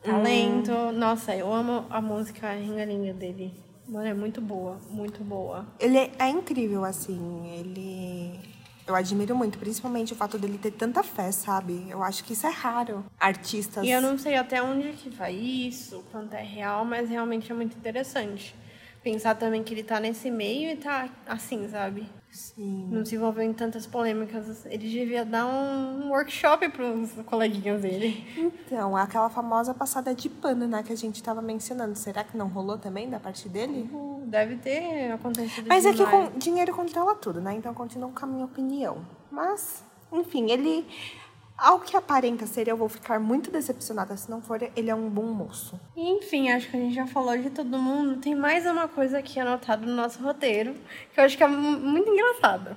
Talento. 0.03 0.91
Nossa, 0.93 1.35
eu 1.35 1.53
amo 1.53 1.85
a 1.89 2.01
música 2.01 2.51
Ringalinga 2.53 3.13
dele. 3.13 3.53
Mano, 3.87 4.07
é 4.07 4.13
muito 4.13 4.41
boa, 4.41 4.79
muito 4.89 5.23
boa. 5.23 5.65
Ele 5.79 5.97
é 5.97 6.29
incrível, 6.29 6.83
assim. 6.83 7.47
Ele. 7.59 8.39
Eu 8.87 8.95
admiro 8.95 9.35
muito, 9.35 9.57
principalmente 9.57 10.13
o 10.13 10.15
fato 10.15 10.37
dele 10.37 10.57
ter 10.57 10.71
tanta 10.71 11.03
fé, 11.03 11.31
sabe? 11.31 11.85
Eu 11.89 12.03
acho 12.03 12.23
que 12.23 12.33
isso 12.33 12.47
é 12.47 12.49
raro. 12.49 13.05
Artistas. 13.19 13.85
E 13.85 13.91
eu 13.91 14.01
não 14.01 14.17
sei 14.17 14.35
até 14.35 14.61
onde 14.61 14.91
que 14.93 15.09
vai 15.09 15.33
isso, 15.33 16.03
quanto 16.11 16.33
é 16.33 16.41
real, 16.41 16.83
mas 16.83 17.09
realmente 17.09 17.51
é 17.51 17.55
muito 17.55 17.77
interessante. 17.77 18.55
Pensar 19.03 19.35
também 19.35 19.63
que 19.63 19.73
ele 19.73 19.83
tá 19.83 19.99
nesse 19.99 20.29
meio 20.29 20.71
e 20.71 20.75
tá 20.75 21.09
assim, 21.25 21.67
sabe? 21.69 22.07
Sim. 22.31 22.87
Não 22.89 23.05
se 23.05 23.15
envolveu 23.15 23.43
em 23.43 23.53
tantas 23.53 23.85
polêmicas. 23.85 24.65
Ele 24.65 24.89
devia 24.89 25.25
dar 25.25 25.45
um 25.45 26.09
workshop 26.09 26.69
pros 26.69 27.11
coleguinhas 27.25 27.81
dele. 27.81 28.25
Então, 28.37 28.95
aquela 28.95 29.29
famosa 29.29 29.73
passada 29.73 30.15
de 30.15 30.29
pano, 30.29 30.65
né, 30.65 30.81
que 30.81 30.93
a 30.93 30.97
gente 30.97 31.21
tava 31.21 31.41
mencionando. 31.41 31.95
Será 31.95 32.23
que 32.23 32.37
não 32.37 32.47
rolou 32.47 32.77
também 32.77 33.09
da 33.09 33.19
parte 33.19 33.49
dele? 33.49 33.89
Uh, 33.91 34.23
Deve 34.25 34.55
ter 34.55 35.11
acontecido 35.11 35.67
Mas 35.67 35.85
é 35.85 35.91
que 35.91 35.97
demais. 35.97 36.29
com, 36.29 36.39
dinheiro 36.39 36.73
controla 36.73 37.15
tudo, 37.15 37.41
né? 37.41 37.53
Então 37.53 37.73
continuo 37.73 38.11
com 38.11 38.25
a 38.25 38.27
minha 38.27 38.45
opinião. 38.45 39.05
Mas, 39.29 39.83
enfim, 40.11 40.49
ele. 40.49 40.87
Ao 41.63 41.79
que 41.79 41.95
aparenta 41.95 42.47
ser, 42.47 42.67
eu 42.67 42.75
vou 42.75 42.89
ficar 42.89 43.19
muito 43.19 43.51
decepcionada 43.51 44.17
se 44.17 44.31
não 44.31 44.41
for. 44.41 44.59
Ele 44.75 44.89
é 44.89 44.95
um 44.95 45.07
bom 45.07 45.27
moço. 45.27 45.79
Enfim, 45.95 46.49
acho 46.49 46.71
que 46.71 46.75
a 46.75 46.79
gente 46.79 46.95
já 46.95 47.05
falou 47.05 47.37
de 47.37 47.51
todo 47.51 47.77
mundo. 47.77 48.19
Tem 48.19 48.33
mais 48.33 48.65
uma 48.65 48.87
coisa 48.87 49.19
aqui 49.19 49.39
anotada 49.39 49.85
no 49.85 49.95
nosso 49.95 50.23
roteiro, 50.23 50.73
que 51.13 51.19
eu 51.19 51.23
acho 51.23 51.37
que 51.37 51.43
é 51.43 51.47
mu- 51.47 51.79
muito 51.79 52.09
engraçada. 52.09 52.75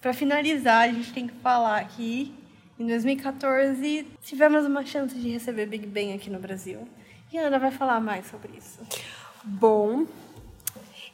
Pra 0.00 0.12
finalizar, 0.12 0.82
a 0.82 0.92
gente 0.92 1.12
tem 1.12 1.28
que 1.28 1.34
falar 1.34 1.78
aqui, 1.78 2.34
em 2.76 2.86
2014, 2.88 4.04
tivemos 4.24 4.66
uma 4.66 4.84
chance 4.84 5.14
de 5.14 5.28
receber 5.30 5.66
Big 5.66 5.86
Bang 5.86 6.12
aqui 6.12 6.28
no 6.28 6.40
Brasil. 6.40 6.88
E 7.32 7.38
a 7.38 7.42
Ana 7.42 7.60
vai 7.60 7.70
falar 7.70 8.00
mais 8.00 8.26
sobre 8.26 8.50
isso. 8.58 8.80
Bom, 9.44 10.06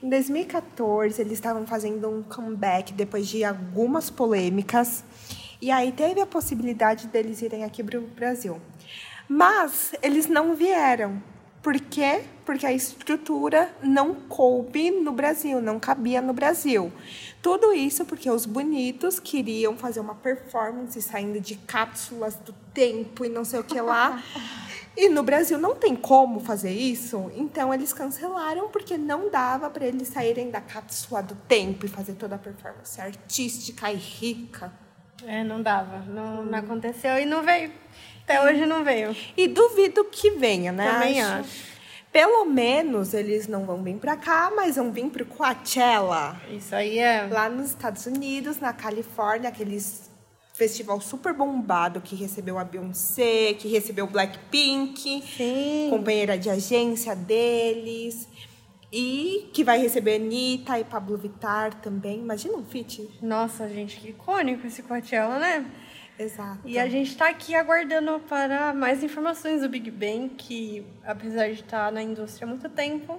em 0.03 0.09
2014 0.09 1.21
eles 1.21 1.35
estavam 1.35 1.67
fazendo 1.67 2.09
um 2.09 2.23
comeback 2.23 2.95
depois 2.95 3.29
de 3.29 3.45
algumas 3.45 4.09
polêmicas. 4.09 5.05
E 5.61 5.71
aí 5.71 5.93
teve 5.93 6.21
a 6.21 6.27
possibilidade 6.27 7.07
deles 7.09 7.43
irem 7.43 7.65
aqui 7.65 7.83
para 7.83 7.99
o 7.99 8.03
Brasil. 8.03 8.61
Mas 9.29 9.95
eles 10.03 10.27
não 10.27 10.55
vieram. 10.55 11.23
Por 11.63 11.79
quê? 11.79 12.25
Porque 12.47 12.65
a 12.65 12.73
estrutura 12.73 13.71
não 13.83 14.15
coube 14.15 14.91
no 14.91 15.13
Brasil, 15.13 15.61
não 15.61 15.79
cabia 15.79 16.23
no 16.23 16.33
Brasil. 16.33 16.91
Tudo 17.43 17.73
isso 17.75 18.07
porque 18.07 18.31
os 18.31 18.47
bonitos 18.47 19.21
queriam 19.21 19.77
fazer 19.77 20.01
uma 20.01 20.15
performance 20.15 21.01
saindo 21.03 21.39
de 21.39 21.57
cápsulas 21.57 22.37
do 22.37 22.55
tempo 22.73 23.27
e 23.27 23.29
não 23.29 23.45
sei 23.45 23.61
o 23.61 23.65
que 23.65 23.81
lá. 23.81 24.23
E 24.97 25.09
no 25.09 25.23
Brasil 25.23 25.57
não 25.57 25.75
tem 25.75 25.95
como 25.95 26.41
fazer 26.41 26.73
isso, 26.73 27.31
então 27.37 27.73
eles 27.73 27.93
cancelaram 27.93 28.69
porque 28.69 28.99
não 28.99 29.31
dava 29.31 29.71
para 29.71 29.87
eles 29.87 30.09
saírem 30.09 30.51
da 30.51 30.61
cápsula 30.61 31.23
do 31.23 31.35
tempo 31.35 31.87
e 31.87 31.89
fazer 31.89 32.15
toda 32.15 32.35
a 32.35 32.39
performance 32.39 33.01
artística 33.01 33.91
e 33.91 33.97
rica. 33.97 34.71
É, 35.27 35.45
não 35.45 35.63
dava. 35.63 36.05
Não, 36.07 36.45
não 36.45 36.59
aconteceu 36.59 37.19
e 37.19 37.25
não 37.25 37.43
veio. 37.43 37.73
Até 38.25 38.43
hoje 38.43 38.65
não 38.67 38.85
veio. 38.85 39.15
E 39.37 39.49
duvido 39.49 40.05
que 40.05 40.31
venha, 40.33 40.73
né? 40.73 40.91
Também 40.93 41.23
acho. 41.23 41.71
Pelo 42.13 42.45
menos 42.45 43.15
eles 43.15 43.47
não 43.47 43.65
vão 43.65 43.83
vir 43.83 43.97
para 43.97 44.17
cá, 44.17 44.53
mas 44.55 44.77
vão 44.77 44.91
vir 44.93 45.09
pro 45.11 45.25
Coachella. 45.25 46.41
Isso 46.51 46.75
aí 46.75 46.99
é. 46.99 47.29
Lá 47.31 47.49
nos 47.49 47.69
Estados 47.69 48.07
Unidos, 48.07 48.59
na 48.59 48.73
Califórnia, 48.73 49.49
aqueles 49.49 50.11
festival 50.61 51.01
super 51.01 51.33
bombado 51.33 52.03
que 52.03 52.15
recebeu 52.15 52.59
a 52.59 52.65
Beyoncé, 52.65 53.55
que 53.55 53.67
recebeu 53.67 54.05
o 54.05 54.09
Blackpink. 54.09 55.23
Sim. 55.23 55.87
companheira 55.89 56.37
de 56.37 56.51
agência 56.51 57.17
deles. 57.17 58.29
E 58.93 59.49
que 59.53 59.63
vai 59.63 59.79
receber 59.79 60.17
Anitta 60.17 60.79
e 60.79 60.85
Pablo 60.85 61.17
Vittar 61.17 61.75
também. 61.81 62.19
Imagina 62.19 62.57
um 62.57 62.65
feat. 62.65 63.09
Nossa, 63.23 63.69
gente, 63.69 64.01
que 64.01 64.11
icônico 64.11 64.67
esse 64.67 64.83
Coachella, 64.83 65.39
né? 65.39 65.71
Exato. 66.19 66.61
E 66.67 66.79
a 66.79 66.89
gente 66.89 67.17
tá 67.17 67.29
aqui 67.29 67.55
aguardando 67.55 68.19
para 68.29 68.75
mais 68.75 69.03
informações 69.03 69.63
do 69.63 69.69
Big 69.69 69.91
Bang, 69.91 70.29
que 70.37 70.87
apesar 71.05 71.47
de 71.49 71.61
estar 71.61 71.91
na 71.93 72.03
indústria 72.03 72.47
há 72.47 72.49
muito 72.49 72.69
tempo, 72.69 73.19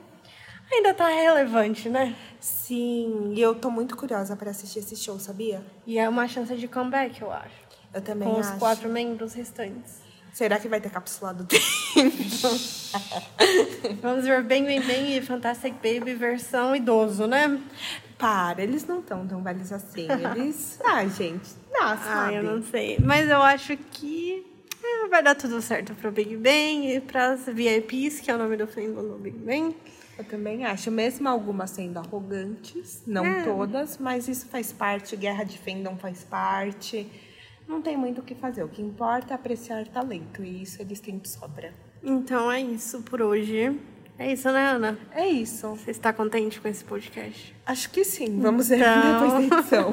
ainda 0.72 0.94
tá 0.94 1.08
relevante, 1.08 1.90
né? 1.90 2.16
Sim, 2.40 3.34
e 3.34 3.42
eu 3.42 3.56
tô 3.56 3.72
muito 3.72 3.98
curiosa 3.98 4.36
para 4.36 4.52
assistir 4.52 4.80
esse 4.80 4.96
show, 4.96 5.18
sabia? 5.20 5.66
E 5.88 5.98
é 5.98 6.08
uma 6.08 6.28
chance 6.28 6.56
de 6.56 6.68
comeback, 6.68 7.22
eu 7.22 7.32
acho. 7.32 7.56
Eu 7.94 8.02
também 8.02 8.28
Com 8.28 8.40
os 8.40 8.48
acho. 8.48 8.60
quatro 8.60 8.90
membros 8.90 9.34
restantes. 9.34 10.01
Será 10.34 10.60
que 10.60 10.68
vai 10.68 10.80
ter 10.80 10.90
capsulado 10.90 11.46
tempo? 11.46 11.62
Vamos 14.02 14.26
ver 14.26 14.42
Bang 14.44 14.66
Bang 14.66 14.80
Bang 14.88 15.18
e 15.18 15.22
Fantastic 15.22 15.74
Baby 15.76 16.14
versão 16.14 16.76
idoso, 16.76 17.28
né? 17.28 17.60
Para, 18.18 18.62
eles 18.64 18.86
não 18.86 19.00
estão 19.00 19.26
tão 19.28 19.42
velhos 19.44 19.72
assim. 19.72 20.08
Eles. 20.10 20.80
Ah, 20.86 21.06
gente. 21.08 21.50
Não, 21.72 21.98
Ah, 22.06 22.32
eu 22.32 22.44
não 22.44 22.64
sei. 22.64 22.98
Mas 23.04 23.30
eu 23.30 23.42
acho 23.42 23.76
que 23.78 24.46
é, 24.84 25.08
vai 25.08 25.24
dar 25.24 25.36
tudo 25.36 25.62
certo 25.62 25.94
pro 25.96 26.12
Big 26.12 26.36
Bang 26.38 26.94
e 26.96 27.02
pras 27.02 27.46
VIPs, 27.48 28.20
que 28.20 28.30
é 28.32 28.36
o 28.36 28.38
nome 28.38 28.58
do 28.58 28.68
fandom 28.68 29.02
do 29.04 29.18
Big 29.18 29.38
Bang. 29.38 29.76
Eu 30.18 30.26
também 30.26 30.66
acho, 30.66 30.92
mesmo 30.92 31.28
algumas 31.28 31.72
sendo 31.72 31.98
arrogantes, 31.98 33.02
não 33.08 33.26
É. 33.26 33.44
todas, 33.44 33.98
mas 33.98 34.28
isso 34.28 34.46
faz 34.48 34.72
parte, 34.72 35.16
guerra 35.16 35.44
de 35.44 35.58
fandom 35.58 35.98
faz 35.98 36.24
parte. 36.24 37.08
Não 37.68 37.82
tem 37.82 37.96
muito 37.98 38.22
o 38.22 38.24
que 38.24 38.36
fazer. 38.36 38.64
O 38.64 38.68
que 38.68 38.82
importa 38.82 39.34
é 39.34 39.36
apreciar 39.36 39.88
talento, 39.88 40.44
e 40.44 40.62
isso 40.62 40.82
eles 40.82 41.00
têm 41.00 41.18
de 41.18 41.30
sobra. 41.30 41.74
Então 42.04 42.52
é 42.52 42.60
isso 42.62 43.02
por 43.04 43.22
hoje. 43.22 43.80
É 44.20 44.32
isso, 44.34 44.52
né, 44.52 44.68
Ana? 44.68 45.00
É 45.14 45.26
isso. 45.28 45.70
Você 45.70 45.90
está 45.90 46.14
contente 46.14 46.62
com 46.62 46.68
esse 46.68 46.84
podcast? 46.84 47.56
Acho 47.66 47.90
que 47.90 48.04
sim. 48.04 48.40
Vamos 48.40 48.68
ver 48.70 48.78
Então. 48.80 49.14
depois 49.14 49.50
da 49.50 49.58
edição. 49.58 49.92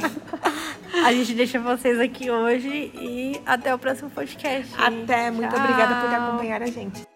A 1.05 1.13
gente 1.15 1.33
deixa 1.35 1.59
vocês 1.59 1.99
aqui 1.99 2.31
hoje 2.31 2.69
e 2.95 3.41
até 3.47 3.75
o 3.75 3.79
próximo 3.79 4.11
podcast. 4.11 4.71
Até. 4.77 5.31
Muito 5.31 5.49
Tchau. 5.51 5.61
obrigada 5.65 5.95
por 6.07 6.15
acompanhar 6.15 6.61
a 6.63 6.67
gente. 6.67 7.08